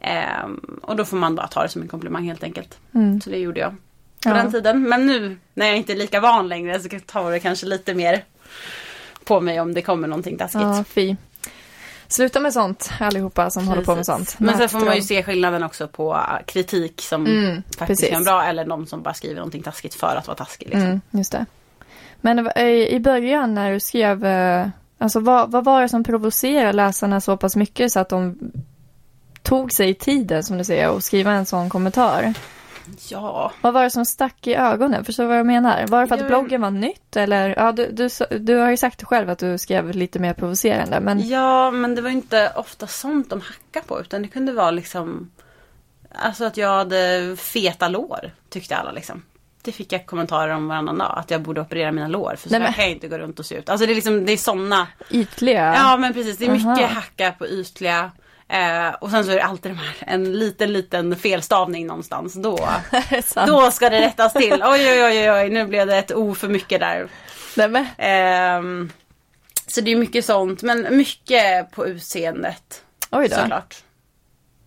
Ehm, 0.00 0.80
och 0.82 0.96
då 0.96 1.04
får 1.04 1.16
man 1.16 1.34
bara 1.34 1.46
ta 1.46 1.62
det 1.62 1.68
som 1.68 1.82
en 1.82 1.88
komplimang 1.88 2.24
helt 2.24 2.42
enkelt. 2.42 2.78
Mm. 2.94 3.20
Så 3.20 3.30
det 3.30 3.38
gjorde 3.38 3.60
jag 3.60 3.76
på 4.22 4.28
Ja. 4.28 4.34
den 4.34 4.52
tiden. 4.52 4.82
Men 4.88 5.06
nu 5.06 5.38
när 5.54 5.66
jag 5.66 5.76
inte 5.76 5.92
är 5.92 5.96
lika 5.96 6.20
van 6.20 6.48
längre 6.48 6.80
så 6.80 6.88
tar 7.06 7.30
det 7.30 7.40
kanske 7.40 7.66
lite 7.66 7.94
mer 7.94 8.24
på 9.24 9.40
mig 9.40 9.60
om 9.60 9.74
det 9.74 9.82
kommer 9.82 10.08
någonting 10.08 10.38
taskigt. 10.38 10.62
Ja, 10.62 10.84
fy. 10.88 11.16
Sluta 12.08 12.40
med 12.40 12.52
sånt 12.52 12.90
allihopa 13.00 13.50
som 13.50 13.68
håller 13.68 13.84
på 13.84 13.90
med 13.96 14.06
Precis. 14.06 14.14
sånt. 14.14 14.40
Men 14.40 14.58
sen 14.58 14.68
får 14.68 14.80
man 14.80 14.96
ju 14.96 15.02
se 15.02 15.22
skillnaden 15.22 15.62
också 15.62 15.88
på 15.88 16.20
kritik 16.46 17.00
som 17.02 17.26
Mm, 17.26 17.62
faktiskt 17.78 18.00
precis. 18.02 18.12
vara 18.12 18.22
bra 18.24 18.44
eller 18.44 18.64
någon 18.64 18.86
som 18.86 19.02
bara 19.02 19.14
skriver 19.14 19.34
någonting 19.36 19.62
taskigt 19.62 19.94
för 19.94 20.16
att 20.16 20.26
vara 20.26 20.36
taskig. 20.36 20.66
Liksom. 20.66 20.82
Mm, 20.82 21.00
just 21.10 21.32
det. 21.32 21.46
Men 22.20 22.48
i 22.66 23.00
början 23.00 23.54
när 23.54 23.72
du 23.72 23.80
skrev, 23.80 24.24
eh, 24.26 24.66
alltså 24.98 25.20
vad, 25.20 25.50
vad 25.50 25.64
var 25.64 25.82
det 25.82 25.88
som 25.88 26.04
provocerade 26.04 26.72
läsarna 26.72 27.20
så 27.20 27.36
pass 27.36 27.56
mycket 27.56 27.92
så 27.92 28.00
att 28.00 28.08
de 28.08 28.38
tog 29.42 29.72
sig 29.72 29.94
tiden 29.94 30.42
som 30.44 30.58
du 30.58 30.64
säger 30.64 30.90
och 30.90 31.04
skriva 31.04 31.32
en 31.32 31.46
sån 31.46 31.68
kommentar? 31.70 32.34
Ja, 33.08 33.52
Vad 33.60 33.74
var 33.74 33.82
det 33.82 33.90
som 33.90 34.04
stack 34.04 34.46
i 34.46 34.54
ögonen? 34.54 35.04
Förstår 35.04 35.24
du 35.24 35.28
vad 35.28 35.38
jag 35.38 35.46
menar? 35.46 35.86
Var 35.86 36.00
det 36.00 36.06
för 36.06 36.14
att 36.16 36.26
bloggen 36.26 36.60
var 36.60 36.70
nytt 36.70 37.16
eller? 37.16 37.54
Ja, 37.56 37.72
du, 37.72 37.90
du, 37.92 38.08
du 38.38 38.56
har 38.56 38.70
ju 38.70 38.76
sagt 38.76 39.02
själv 39.04 39.30
att 39.30 39.38
du 39.38 39.58
skrev 39.58 39.90
lite 39.90 40.18
mer 40.18 40.34
provocerande 40.34 41.00
men 41.00 41.28
ja, 41.28 41.70
men 41.70 41.94
det 41.94 42.02
var 42.02 42.10
inte 42.10 42.52
ofta 42.56 42.86
sånt 42.86 43.30
de 43.30 43.40
hackade 43.40 43.86
på 43.86 44.00
utan 44.00 44.22
det 44.22 44.28
kunde 44.28 44.52
vara 44.52 44.70
liksom 44.70 45.30
Alltså 46.14 46.44
att 46.44 46.56
jag 46.56 46.68
hade 46.68 47.34
feta 47.38 47.88
lår 47.88 48.30
tyckte 48.48 48.76
alla 48.76 48.92
liksom. 48.92 49.22
Det 49.62 49.72
fick 49.72 49.92
jag 49.92 50.06
kommentarer 50.06 50.54
om 50.54 50.68
varannan 50.68 50.98
dag. 50.98 51.14
Att 51.18 51.30
jag 51.30 51.40
borde 51.40 51.60
operera 51.60 51.92
mina 51.92 52.08
lår. 52.08 52.34
För 52.38 52.48
så 52.48 52.52
Nej, 52.54 52.60
men- 52.60 52.72
kan 52.72 52.84
jag 52.84 52.92
inte 52.92 53.08
gå 53.08 53.18
runt 53.18 53.38
och 53.38 53.46
se 53.46 53.54
ut. 53.54 53.68
Alltså 53.68 53.86
det 53.86 53.92
är 53.92 53.94
liksom, 53.94 54.26
det 54.26 54.32
är 54.32 54.36
såna 54.36 54.86
ytliga. 55.10 55.74
Ja 55.76 55.96
men 55.96 56.12
precis, 56.12 56.38
det 56.38 56.46
är 56.46 56.50
mycket 56.50 56.66
Aha. 56.66 56.86
hacka 56.86 57.32
på 57.38 57.46
ytliga. 57.46 58.10
Eh, 58.52 58.94
och 59.00 59.10
sen 59.10 59.24
så 59.24 59.30
är 59.30 59.34
det 59.36 59.42
alltid 59.42 59.72
de 59.72 59.78
här, 59.78 59.94
en 60.00 60.32
liten 60.38 60.72
liten 60.72 61.16
felstavning 61.16 61.86
någonstans. 61.86 62.34
Då, 62.34 62.68
då 63.46 63.70
ska 63.70 63.90
det 63.90 64.00
rättas 64.00 64.32
till. 64.32 64.52
Oj 64.64 64.90
oj 64.90 65.04
oj 65.04 65.30
oj, 65.32 65.50
nu 65.50 65.66
blev 65.66 65.86
det 65.86 65.96
ett 65.96 66.12
O 66.14 66.34
för 66.34 66.48
mycket 66.48 66.80
där. 66.80 67.08
Nej, 67.56 67.68
men, 67.68 67.86
Ehm, 67.98 68.90
så 69.66 69.80
det 69.80 69.90
är 69.90 69.96
mycket 69.96 70.24
sånt, 70.24 70.62
men 70.62 70.96
mycket 70.96 71.70
på 71.70 71.86
utseendet. 71.86 72.82
oj 73.10 73.28
då. 73.28 73.36
Såklart. 73.36 73.82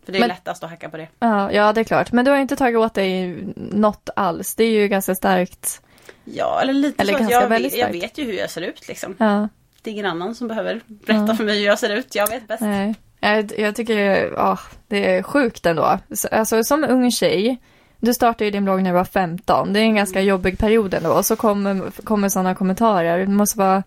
För 0.05 0.11
det 0.11 0.17
är 0.17 0.19
Men- 0.19 0.29
lättast 0.29 0.63
att 0.63 0.69
hacka 0.69 0.89
på 0.89 0.97
det. 0.97 1.07
Ja, 1.19 1.51
ja, 1.51 1.73
det 1.73 1.81
är 1.81 1.85
klart. 1.85 2.11
Men 2.11 2.25
du 2.25 2.31
har 2.31 2.37
inte 2.37 2.55
tagit 2.55 2.77
åt 2.77 2.93
dig 2.93 3.37
något 3.55 4.09
alls. 4.15 4.55
Det 4.55 4.63
är 4.63 4.69
ju 4.71 4.87
ganska 4.87 5.15
starkt. 5.15 5.81
Ja, 6.23 6.59
eller 6.61 6.73
lite 6.73 7.01
Eller 7.01 7.13
så 7.13 7.19
ganska 7.19 7.35
jag, 7.35 7.49
väldigt 7.49 7.73
vet, 7.73 7.79
jag 7.79 7.89
starkt. 7.89 8.03
vet 8.03 8.17
ju 8.17 8.23
hur 8.23 8.33
jag 8.33 8.49
ser 8.49 8.61
ut 8.61 8.87
liksom. 8.87 9.15
Ja, 9.19 9.49
Det 9.81 9.89
är 9.89 9.91
ingen 9.91 10.05
annan 10.05 10.35
som 10.35 10.47
behöver 10.47 10.81
berätta 10.87 11.25
Ja. 11.27 11.35
för 11.35 11.43
mig 11.43 11.59
hur 11.59 11.65
jag 11.65 11.79
ser 11.79 11.89
ut. 11.89 12.15
Jag 12.15 12.27
vet 12.29 12.47
bäst. 12.47 12.61
nej. 12.61 12.95
Jag, 13.33 13.51
jag 13.59 13.75
tycker 13.75 14.31
ja, 14.35 14.59
det 14.87 15.15
är 15.15 15.23
sjukt 15.23 15.65
ändå. 15.65 15.99
Så- 16.13 16.27
Alltså 16.31 16.63
som 16.63 16.83
ung 16.83 17.11
tjej, 17.11 17.57
du 17.99 18.13
startade 18.13 18.45
ju 18.45 18.51
din 18.51 18.63
blogg 18.63 18.81
när 18.83 18.89
du 18.91 18.95
var 18.97 19.03
15. 19.05 19.73
Det 19.73 19.79
är 19.79 19.83
en 19.83 19.95
ganska 19.95 20.21
jobbig 20.21 20.57
period 20.59 20.93
ändå. 20.93 21.09
Och 21.11 21.25
så 21.25 21.35
kommer, 21.35 21.91
kommer 22.03 22.29
sådana 22.29 22.55
kommentarer. 22.55 23.17
Det 23.19 23.27
måste 23.27 23.59
vara 23.59 23.83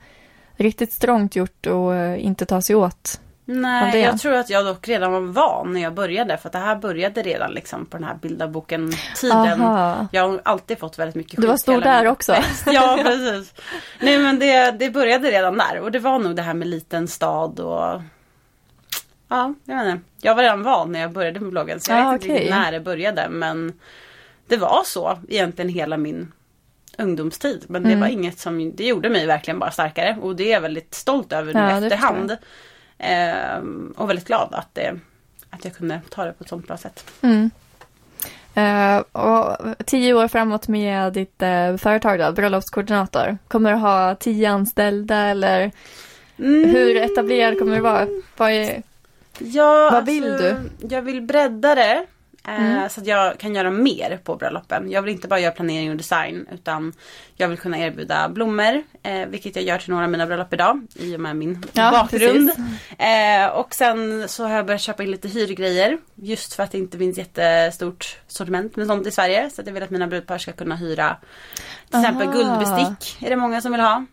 riktigt 0.56 0.92
strångt 0.92 1.36
gjort 1.36 1.66
och 1.66 1.94
eh, 1.94 2.24
inte 2.24 2.46
ta 2.46 2.62
sig 2.62 2.76
åt. 2.76 3.20
Nej, 3.50 4.00
jag 4.00 4.20
tror 4.20 4.34
att 4.34 4.50
jag 4.50 4.66
dock 4.66 4.88
redan 4.88 5.12
var 5.12 5.20
van 5.20 5.72
när 5.72 5.80
jag 5.80 5.94
började. 5.94 6.36
För 6.38 6.48
att 6.48 6.52
det 6.52 6.58
här 6.58 6.76
började 6.76 7.22
redan 7.22 7.50
liksom 7.52 7.86
på 7.86 7.96
den 7.96 8.06
här 8.06 8.14
bilda 8.22 8.48
boken 8.48 8.92
tiden. 9.20 9.62
Aha. 9.62 10.06
Jag 10.12 10.28
har 10.28 10.40
alltid 10.44 10.78
fått 10.78 10.98
väldigt 10.98 11.14
mycket 11.14 11.40
Du 11.40 11.46
var 11.46 11.54
skit 11.54 11.60
stor 11.60 11.80
där 11.80 12.06
också. 12.06 12.32
uppväxt. 12.32 12.66
Ja, 12.72 12.98
precis. 13.02 13.54
Nej 14.00 14.18
men 14.18 14.38
det, 14.38 14.70
det 14.70 14.90
började 14.90 15.30
redan 15.30 15.58
där. 15.58 15.80
Och 15.80 15.92
det 15.92 15.98
var 15.98 16.18
nog 16.18 16.36
det 16.36 16.42
här 16.42 16.54
med 16.54 16.68
liten 16.68 17.08
stad 17.08 17.60
och... 17.60 18.02
Ja, 19.28 19.54
jag 19.64 19.84
vet 19.84 19.92
inte. 19.94 20.04
Jag 20.20 20.34
var 20.34 20.42
redan 20.42 20.62
van 20.62 20.92
när 20.92 21.00
jag 21.00 21.12
började 21.12 21.40
med 21.40 21.50
bloggen. 21.50 21.80
Så 21.80 21.92
jag 21.92 22.06
Ah, 22.06 22.12
vet 22.12 22.22
inte 22.22 22.34
riktigt 22.34 22.50
när 22.50 22.72
det 22.72 22.80
började. 22.80 23.28
Men 23.28 23.72
det 24.46 24.56
var 24.56 24.82
så 24.84 25.18
egentligen 25.28 25.68
hela 25.68 25.96
min 25.96 26.32
ungdomstid. 26.98 27.64
Men 27.68 27.82
det 27.82 27.88
Mm. 27.88 28.00
var 28.00 28.08
inget 28.08 28.38
som, 28.38 28.72
det 28.76 28.84
gjorde 28.86 29.10
mig 29.10 29.26
verkligen 29.26 29.58
bara 29.58 29.70
starkare. 29.70 30.16
Och 30.22 30.36
det 30.36 30.48
är 30.48 30.52
jag 30.52 30.60
väldigt 30.60 30.94
stolt 30.94 31.32
över 31.32 31.54
nu 31.54 31.60
Ja, 31.60 31.80
det 31.80 31.86
efterhand. 31.86 32.36
Ehm, 32.98 33.94
och 33.96 34.08
väldigt 34.08 34.26
glad 34.26 34.48
att, 34.54 34.74
det, 34.74 34.98
att 35.50 35.64
jag 35.64 35.74
kunde 35.74 36.00
ta 36.10 36.24
det 36.24 36.32
på 36.32 36.44
ett 36.44 36.50
sånt 36.50 36.66
bra 36.66 36.76
sätt. 36.76 37.04
Mm. 37.20 37.50
Eh, 38.54 38.98
och 39.12 39.56
tio 39.86 40.14
år 40.14 40.28
framåt 40.28 40.68
med 40.68 41.12
ditt 41.12 41.42
uh, 41.42 41.76
företag 41.76 42.18
då, 42.18 42.32
bröllopskoordinator. 42.32 43.38
Kommer 43.48 43.70
du 43.72 43.76
ha 43.78 44.14
tio 44.14 44.50
anställda 44.50 45.16
eller 45.16 45.70
Mm. 46.40 46.70
hur 46.70 46.96
etablerad 46.96 47.58
kommer 47.58 47.76
du 47.76 47.82
vara? 47.82 48.06
Vad 48.36 48.50
är, 48.50 48.82
Ja, 49.38 49.90
Vad 49.92 50.06
vill 50.06 50.32
alltså, 50.32 50.56
Jag 50.90 51.02
vill 51.02 51.22
bredda 51.22 51.74
det. 51.74 51.92
eh, 51.92 52.04
Mm. 52.48 52.88
Så 52.88 53.00
att 53.00 53.06
jag 53.06 53.38
kan 53.38 53.54
göra 53.54 53.70
mer 53.70 54.20
på 54.24 54.36
bröllopen. 54.36 54.90
Jag 54.90 55.02
vill 55.02 55.12
inte 55.14 55.28
bara 55.28 55.40
göra 55.40 55.52
planering 55.52 55.90
och 55.90 55.96
design. 55.96 56.46
Utan 56.52 56.92
jag 57.36 57.48
vill 57.48 57.58
kunna 57.58 57.78
erbjuda 57.78 58.28
blommor. 58.28 58.82
Eh, 59.02 59.26
vilket 59.28 59.56
jag 59.56 59.64
gör 59.64 59.78
till 59.78 59.90
några 59.90 60.04
av 60.04 60.10
mina 60.10 60.26
bröllop 60.26 60.52
idag. 60.54 60.86
I 60.94 61.16
och 61.16 61.20
med 61.20 61.36
min 61.36 61.64
Ja, 61.72 61.90
bakgrund. 61.90 62.50
Eh, 62.98 63.46
och 63.52 63.74
sen 63.74 64.28
så 64.28 64.44
har 64.44 64.56
jag 64.56 64.66
börjat 64.66 64.80
köpa 64.80 65.02
in 65.02 65.10
lite 65.10 65.28
hyrgrejer. 65.28 65.98
Just 66.14 66.54
för 66.54 66.62
att 66.62 66.72
det 66.72 66.78
inte 66.78 66.98
finns 66.98 67.18
jättestort 67.18 68.18
sortiment 68.28 68.76
med 68.76 68.86
sånt 68.86 69.06
i 69.06 69.10
Sverige. 69.10 69.50
Så 69.50 69.60
att 69.60 69.66
jag 69.66 69.74
vill 69.74 69.82
att 69.82 69.90
mina 69.90 70.06
brudpar 70.06 70.38
ska 70.38 70.52
kunna 70.52 70.76
hyra 70.76 71.16
till 71.90 71.98
exempel 72.00 72.28
Aha. 72.28 72.36
guldbestick. 72.36 73.22
Är 73.26 73.30
det 73.30 73.36
många 73.36 73.60
som 73.60 73.72
vill 73.72 73.80
ha. 73.80 74.06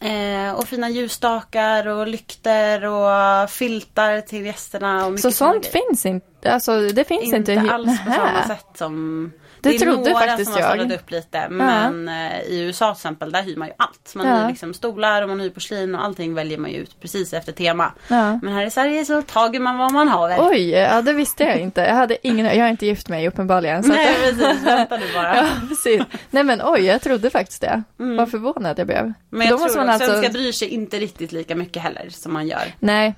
Eh, 0.00 0.54
och 0.54 0.68
fina 0.68 0.90
ljusstakar 0.90 1.86
och 1.86 2.06
lykter 2.06 2.84
och 2.84 3.50
filtar 3.50 4.20
till 4.20 4.46
gästerna. 4.46 5.06
Och 5.06 5.20
Så 5.20 5.32
sånt 5.32 5.66
finns 5.66 6.06
inte, 6.06 6.26
alltså 6.52 6.80
det 6.88 7.04
finns 7.04 7.32
inte. 7.34 7.52
Inte 7.52 7.72
alls 7.74 8.00
på 8.04 8.08
Nähä. 8.10 8.16
samma 8.20 8.42
sätt 8.56 8.66
som 8.74 9.32
Det 9.60 9.68
är 9.68 9.78
trodde 9.78 10.10
några 10.10 10.26
faktiskt 10.26 10.52
som 10.54 10.62
har 10.62 10.76
jag. 10.76 10.92
upp 10.92 11.10
lite. 11.10 11.48
Men 11.48 12.08
eh, 12.08 12.40
i 12.42 12.60
USA 12.60 12.94
till 12.94 12.98
exempel, 12.98 13.32
där 13.32 13.42
hyr 13.42 13.56
man 13.56 13.68
ju 13.68 13.74
allt. 13.76 14.12
Man 14.14 14.26
Ja. 14.26 14.36
hyr 14.42 14.48
liksom 14.48 14.74
stolar 14.74 15.22
och 15.22 15.28
man 15.28 15.40
hyr 15.40 15.50
porslin 15.50 15.94
och 15.94 16.04
allting 16.04 16.34
väljer 16.34 16.58
man 16.58 16.70
ju 16.70 16.76
ut 16.76 17.00
precis 17.00 17.32
efter 17.32 17.52
tema. 17.52 17.92
Ja. 18.08 18.38
Men 18.42 18.52
här 18.54 18.66
i 18.66 18.70
Sverige 18.70 19.04
så 19.04 19.22
tager 19.22 19.60
man 19.60 19.78
vad 19.78 19.92
man 19.92 20.08
har. 20.08 20.36
Oj, 20.50 20.70
ja 20.70 21.02
det 21.02 21.12
visste 21.12 21.44
jag 21.44 21.58
inte. 21.60 21.80
Jag 21.80 21.94
hade 21.94 22.26
ingen, 22.28 22.46
jag 22.46 22.64
har 22.64 22.70
inte 22.70 22.86
gift 22.86 23.08
mig 23.08 23.28
uppenbarligen. 23.28 23.82
Så 23.82 23.88
Nej 23.88 24.08
att, 24.10 24.16
precis, 24.38 24.62
vänta 24.66 24.96
du 24.96 25.12
bara. 25.14 25.36
ja, 25.36 25.46
precis. 25.68 26.02
Nej 26.30 26.44
men 26.44 26.60
oj, 26.64 26.80
jag 26.84 27.02
trodde 27.02 27.30
faktiskt 27.30 27.60
det. 27.60 27.82
Mm. 28.00 28.16
Vad 28.16 28.30
förvånad 28.30 28.78
jag 28.78 28.86
blev. 28.86 29.12
Men 29.30 29.40
jag 29.46 29.50
Då 29.50 29.58
måste 29.58 29.72
tror 29.74 29.86
man 29.86 29.94
att 29.94 30.00
alltså- 30.02 30.12
svenskar 30.20 30.32
bryr 30.32 30.52
sig 30.52 30.68
inte 30.68 30.98
riktigt 30.98 31.32
lika 31.32 31.54
mycket 31.56 31.82
heller 31.82 32.08
som 32.10 32.32
man 32.32 32.46
gör. 32.48 32.74
Nej, 32.78 33.14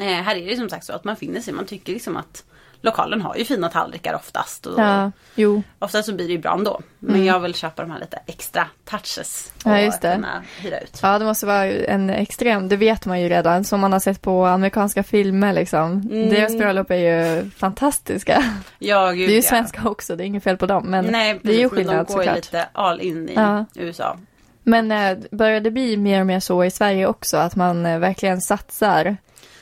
Eh, 0.00 0.06
här 0.06 0.36
är 0.36 0.46
det 0.46 0.56
som 0.56 0.68
sagt 0.68 0.84
så 0.84 0.92
att 0.92 1.04
man 1.04 1.16
finner 1.16 1.40
sig, 1.40 1.52
man 1.54 1.66
tycker 1.66 1.92
liksom 1.92 2.16
att 2.16 2.44
lokalen 2.82 3.20
har 3.22 3.36
ju 3.36 3.44
fina 3.44 3.68
tallrikar 3.68 4.14
oftast. 4.14 4.66
Och 4.66 4.78
ja, 4.80 5.12
jo. 5.34 5.62
Oftast 5.78 6.06
så 6.08 6.14
blir 6.14 6.26
det 6.26 6.32
ju 6.32 6.38
bra 6.38 6.52
ändå. 6.54 6.80
Men 6.98 7.24
jag 7.24 7.40
vill 7.40 7.54
köpa 7.54 7.82
de 7.82 7.90
här 7.90 8.00
lite 8.00 8.18
extra 8.26 8.66
touches. 8.84 9.52
Och 9.64 9.70
Ja, 9.70 9.80
just 9.80 10.02
det. 10.02 10.14
kunna 10.14 10.42
hyra 10.60 10.78
ut. 10.80 10.98
Ja, 11.02 11.18
det 11.18 11.24
måste 11.24 11.46
vara 11.46 11.64
en 11.66 12.10
extrem, 12.10 12.68
det 12.68 12.76
vet 12.76 13.06
man 13.06 13.20
ju 13.20 13.28
redan, 13.28 13.64
som 13.64 13.80
man 13.80 13.92
har 13.92 14.00
sett 14.00 14.22
på 14.22 14.44
amerikanska 14.46 15.02
filmer 15.02 15.52
liksom. 15.52 15.92
Mm. 15.92 16.28
Deras 16.30 16.56
bröllop 16.58 16.90
är 16.90 16.96
ju 16.96 17.50
fantastiska. 17.50 18.44
Ja, 18.78 19.10
gud 19.10 19.28
Det 19.28 19.32
är 19.32 19.34
ju 19.34 19.36
ja. 19.36 19.42
svenska 19.42 19.88
också, 19.88 20.16
det 20.16 20.24
är 20.24 20.26
inget 20.26 20.44
fel 20.44 20.56
på 20.56 20.66
dem. 20.66 20.84
Men 20.86 21.04
Nej, 21.04 21.40
det 21.42 21.52
är 21.54 21.58
ju 21.58 21.68
skillnad 21.68 21.96
de 21.96 22.04
går 22.04 22.14
såklart. 22.14 22.36
lite 22.36 22.68
all 22.72 23.00
in 23.00 23.28
i 23.28 23.34
Ja. 23.34 23.64
USA. 23.74 24.16
Men 24.62 24.92
eh, 24.92 25.18
börjar 25.30 25.60
det 25.60 25.70
bli 25.70 25.96
mer 25.96 26.20
och 26.20 26.26
mer 26.26 26.40
så 26.40 26.64
i 26.64 26.70
Sverige 26.70 27.06
också, 27.06 27.36
att 27.36 27.56
man 27.56 27.86
eh, 27.86 27.98
verkligen 27.98 28.40
satsar? 28.40 29.16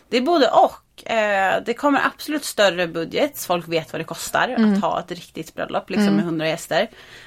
Det 0.08 0.16
är 0.16 0.20
både 0.22 0.48
och. 0.48 0.72
Eh, 1.06 1.62
det 1.66 1.74
kommer 1.74 2.00
absolut 2.06 2.44
större 2.44 2.86
budget. 2.86 3.38
Folk 3.38 3.68
vet 3.68 3.92
vad 3.92 4.00
det 4.00 4.04
kostar 4.04 4.48
Mm. 4.48 4.74
att 4.74 4.80
ha 4.80 5.00
ett 5.00 5.10
riktigt 5.10 5.54
bröllop 5.54 5.90
liksom 5.90 6.14
med 6.14 6.24
100 6.24 6.48
gäster. 6.48 6.82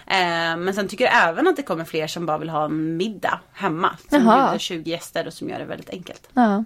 Eh, 0.07 0.57
men 0.57 0.73
sen 0.73 0.87
tycker 0.87 1.05
jag 1.05 1.27
även 1.29 1.47
att 1.47 1.55
det 1.55 1.63
kommer 1.63 1.85
fler 1.85 2.07
som 2.07 2.25
bara 2.25 2.37
vill 2.37 2.49
ha 2.49 2.65
en 2.65 2.97
middag 2.97 3.39
hemma. 3.53 3.97
Som 4.09 4.23
Jaha. 4.25 4.43
bjuder 4.45 4.59
20 4.59 4.91
gäster 4.91 5.27
och 5.27 5.33
som 5.33 5.49
gör 5.49 5.59
det 5.59 5.65
väldigt 5.65 5.89
enkelt. 5.89 6.29
Ja. 6.33 6.63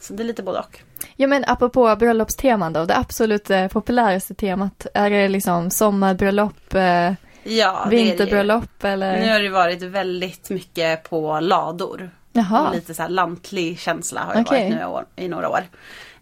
Så 0.00 0.12
det 0.12 0.22
är 0.22 0.24
lite 0.24 0.42
både 0.42 0.58
och. 0.58 0.78
Ja 1.16 1.26
men 1.26 1.44
apropå 1.48 1.96
bröllopsteman 1.96 2.72
då, 2.72 2.84
det 2.84 2.96
absolut 2.96 3.50
eh, 3.50 3.68
populäraste 3.68 4.34
temat, 4.34 4.86
är 4.94 5.10
det 5.10 5.28
liksom 5.28 5.70
sommarbröllop, 5.70 6.74
eh, 6.74 7.12
Ja, 7.44 7.86
vinterbröllop 7.90 8.84
eller? 8.84 9.20
Nu 9.20 9.32
har 9.32 9.40
det 9.40 9.48
varit 9.48 9.82
väldigt 9.82 10.50
mycket 10.50 11.10
på 11.10 11.40
lador. 11.40 12.10
Jaha, 12.32 12.68
Och 12.68 12.74
lite 12.74 12.94
så 12.94 13.02
här 13.02 13.08
lantlig 13.08 13.78
känsla 13.78 14.20
har 14.20 14.34
det 14.34 14.40
Okej. 14.40 14.84
varit 14.86 15.06
nu 15.16 15.24
i 15.24 15.28
några 15.28 15.48
år. 15.48 15.60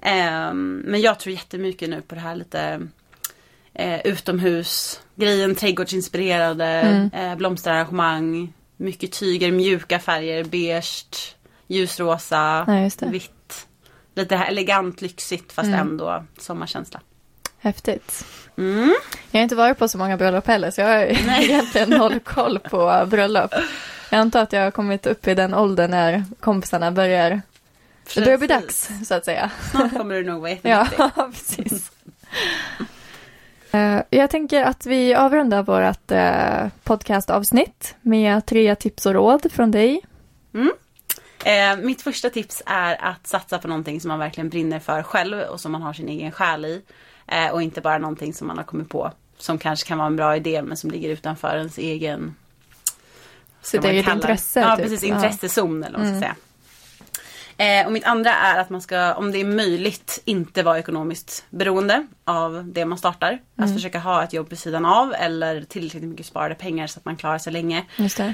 Ehm, 0.05 0.83
men 0.87 1.01
jag 1.01 1.19
tror 1.19 1.35
jättemycket 1.35 1.91
nu 1.91 2.01
på 2.03 2.15
det 2.15 2.21
här 2.21 2.35
lite 2.35 2.81
eh, 3.75 4.01
utomhus 4.07 5.01
grejen, 5.15 5.55
trädgårdsinspirerade, 5.55 6.65
Mm. 6.67 7.11
eh, 7.13 7.37
blomsterarrangemang, 7.37 8.53
mycket 8.77 9.13
tyger, 9.13 9.53
mjuka 9.53 9.99
färger, 9.99 10.45
beige, 10.45 11.37
ljusrosa, 11.67 12.65
Ja, 13.01 13.07
vitt. 13.11 13.67
Lite 14.17 14.37
elegant, 14.37 15.01
lyxigt 15.03 15.53
fast 15.53 15.67
Mm. 15.69 15.81
ändå 15.81 16.25
sommarkänsla. 16.39 17.01
häftigt. 17.59 18.27
Mm. 18.59 18.95
Jag 19.31 19.39
har 19.41 19.43
inte 19.43 19.55
varit 19.57 19.79
på 19.79 19.89
så 19.89 19.99
många 19.99 20.17
bröllop 20.17 20.47
heller, 20.47 20.71
så 20.71 20.81
jag 20.81 20.89
har 20.89 21.07
Nej. 21.27 21.45
egentligen 21.51 21.91
noll 21.91 22.21
koll 22.21 22.59
på 22.59 23.07
bröllop. 23.11 23.55
Jag 24.11 24.19
antar 24.21 24.43
att 24.43 24.53
jag 24.53 24.61
har 24.65 24.71
kommit 24.71 25.07
upp 25.07 25.29
i 25.29 25.35
den 25.35 25.55
åldern 25.55 25.91
när 25.91 26.25
kompisarna 26.41 26.91
börjar, 26.93 27.43
det 28.15 28.21
börjar 28.21 28.39
bli 28.39 28.49
Precis. 28.49 28.89
dags 28.89 29.09
så 29.09 29.15
att 29.15 29.25
säga. 29.25 29.51
Snart 29.71 29.97
kommer 29.97 30.15
du 30.15 30.25
nog 30.25 30.41
vara 30.43 30.51
Ja, 30.63 30.89
jättemycket. 30.91 31.15
precis. 31.33 31.91
Eh, 33.73 34.01
Jag 34.11 34.31
tänker 34.31 34.63
att 34.65 34.87
vi 34.87 35.15
avrundar 35.15 35.63
vårt 35.63 36.11
eh, 36.11 36.69
podcastavsnitt 36.85 37.95
med 38.03 38.47
tre 38.47 38.75
tips 38.75 39.07
och 39.07 39.13
råd 39.15 39.53
från 39.53 39.71
dig. 39.71 40.01
Eh, 41.45 41.77
mitt 41.77 42.03
första 42.03 42.31
tips 42.31 42.63
är 42.67 43.05
att 43.05 43.27
satsa 43.27 43.59
på 43.59 43.69
någonting 43.69 44.01
som 44.01 44.09
man 44.09 44.19
verkligen 44.19 44.49
brinner 44.49 44.79
för 44.79 45.03
själv 45.03 45.41
och 45.41 45.61
som 45.61 45.73
man 45.73 45.83
har 45.83 45.93
sin 45.93 46.09
egen 46.09 46.33
själ 46.33 46.65
i. 46.65 46.83
Eh, 47.27 47.49
och 47.51 47.63
inte 47.63 47.81
bara 47.81 47.99
någonting 47.99 48.35
som 48.35 48.47
man 48.47 48.57
har 48.57 48.65
kommit 48.65 48.89
på 48.89 49.13
som 49.39 49.59
kanske 49.59 49.89
kan 49.89 49.99
vara 49.99 50.07
en 50.07 50.17
bra 50.17 50.37
idé 50.37 50.63
men 50.63 50.77
som 50.77 50.91
ligger 50.91 51.09
utanför 51.09 51.57
ens 51.57 51.79
egen 51.79 52.35
Sitt 53.63 53.85
eget 53.85 54.09
intresse. 54.09 54.61
Ja 54.61 54.77
typ. 54.77 54.85
precis, 54.85 55.03
Ja. 55.03 55.15
intressezon 55.15 55.85
eller 55.85 55.99
vad 55.99 56.07
man 56.07 56.07
ska 56.07 56.17
Mm. 56.17 56.21
säga. 56.21 56.37
Eh, 57.57 57.87
och 57.87 57.93
mitt 57.93 58.05
andra 58.05 58.31
är 58.35 58.59
att 58.61 58.71
man 58.71 58.81
ska, 58.83 59.15
om 59.15 59.33
det 59.33 59.41
är 59.41 59.45
möjligt, 59.45 60.23
inte 60.25 60.63
vara 60.63 60.79
ekonomiskt 60.79 61.45
beroende 61.51 62.07
av 62.25 62.65
det 62.75 62.85
man 62.85 62.99
startar. 62.99 63.29
Mm. 63.29 63.41
Alltså 63.57 63.75
försöka 63.75 63.99
ha 63.99 64.25
ett 64.25 64.33
jobb 64.33 64.51
vid 64.51 64.59
sidan 64.59 64.85
av 64.85 65.15
eller 65.15 65.63
tillräckligt 65.63 66.03
mycket 66.03 66.27
sparade 66.27 66.55
pengar 66.55 66.87
så 66.87 66.99
att 66.99 67.05
man 67.05 67.17
klarar 67.17 67.39
sig 67.39 67.53
länge. 67.53 67.85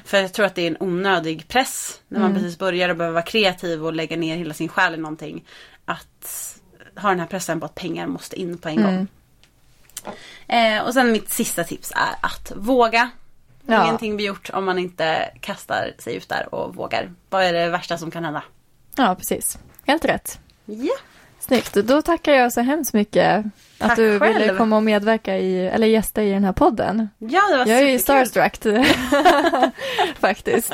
För 0.05 0.19
jag 0.19 0.33
tror 0.33 0.47
att 0.47 0.55
det 0.55 0.63
är 0.63 0.67
en 0.67 0.77
onödig 0.81 1.49
press 1.49 2.01
när 2.09 2.21
man 2.21 2.31
Mm. 2.31 2.43
precis 2.43 2.59
börjar 2.59 2.89
och 2.89 2.97
behöver 2.97 3.15
vara 3.15 3.25
kreativ 3.25 3.87
och 3.87 3.93
lägga 3.93 4.17
ner 4.17 4.37
hela 4.37 4.55
sin 4.55 4.69
själ 4.69 4.95
i 4.95 4.97
någonting. 4.97 5.45
Att 5.85 6.57
ha 6.97 7.09
den 7.09 7.21
här 7.21 7.27
pressen 7.27 7.61
på 7.61 7.67
att 7.67 7.75
pengar 7.75 8.07
måste 8.07 8.41
in 8.41 8.59
på 8.59 8.69
en 8.69 8.77
gång. 8.77 9.07
Mm. 10.49 10.77
Eh, 10.79 10.87
och 10.87 10.95
sen 10.95 11.13
mitt 11.13 11.31
sista 11.31 11.65
tips 11.65 11.93
är 11.97 12.27
att 12.27 12.53
våga. 12.57 13.11
Ja. 13.67 13.85
Ingenting 13.85 14.17
blir 14.17 14.27
gjort 14.27 14.51
om 14.53 14.65
man 14.65 14.79
inte 14.79 15.31
kastar 15.41 15.93
sig 15.99 16.15
ut 16.17 16.29
där 16.29 16.55
och 16.55 16.75
vågar. 16.75 17.11
Vad 17.31 17.45
är 17.45 17.53
det 17.53 17.69
värsta 17.69 17.99
som 17.99 18.11
kan 18.11 18.25
hända? 18.25 18.43
Ja, 19.01 19.15
precis. 19.15 19.59
Helt 19.87 20.05
rätt. 20.05 20.39
Ja. 20.65 20.93
Snyggt. 21.41 21.75
Då 21.75 22.03
tackar 22.03 22.33
jag 22.33 22.53
så 22.53 22.61
hemskt 22.61 22.95
mycket 22.95 23.39
att 23.79 23.89
Tack 23.89 23.97
du 23.97 24.11
ville 24.19 24.19
själv. 24.35 24.59
komma 24.59 24.77
och 24.77 24.83
medverka 24.83 25.37
i, 25.39 25.67
eller 25.67 25.87
gästa 25.87 26.23
i 26.23 26.31
den 26.31 26.45
här 26.45 26.53
podden. 26.53 27.09
Ja, 27.19 27.41
det 27.51 27.57
var 27.59 27.67
Jag 27.67 27.79
är 27.79 27.89
ju 27.89 27.99
superkul. 27.99 28.27
starstruck 28.27 28.85
faktiskt. 30.21 30.73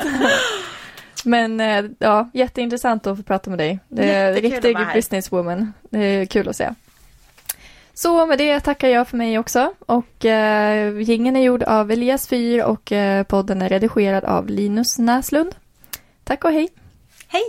Men 1.25 1.59
eh, 1.59 1.85
ja, 1.99 2.29
jätteintressant 2.33 3.07
att 3.07 3.17
få 3.17 3.23
prata 3.23 3.49
med 3.49 3.59
dig. 3.59 3.79
Det 3.87 4.11
är 4.11 4.31
att 4.31 4.37
riktig 4.39 4.77
businesswoman. 4.93 5.73
Det 5.89 5.99
är 5.99 6.25
kul 6.25 6.49
att 6.49 6.55
se. 6.55 6.69
Så 7.93 8.25
med 8.25 8.37
det 8.37 8.59
tackar 8.59 8.87
jag 8.87 9.07
för 9.07 9.17
mig 9.17 9.39
också. 9.39 9.73
Och 9.79 10.25
eh, 10.25 10.99
jingeln 11.01 11.35
är 11.35 11.41
gjord 11.41 11.63
av 11.63 11.91
Elias 11.91 12.27
Fyr 12.27 12.63
och 12.63 12.91
eh, 12.91 13.23
podden 13.23 13.61
är 13.61 13.69
redigerad 13.69 14.23
av 14.23 14.47
Linus 14.49 14.99
Näslund. 14.99 15.55
Tack 16.23 16.43
och 16.43 16.51
hej! 16.51 16.69
Hej! 17.27 17.43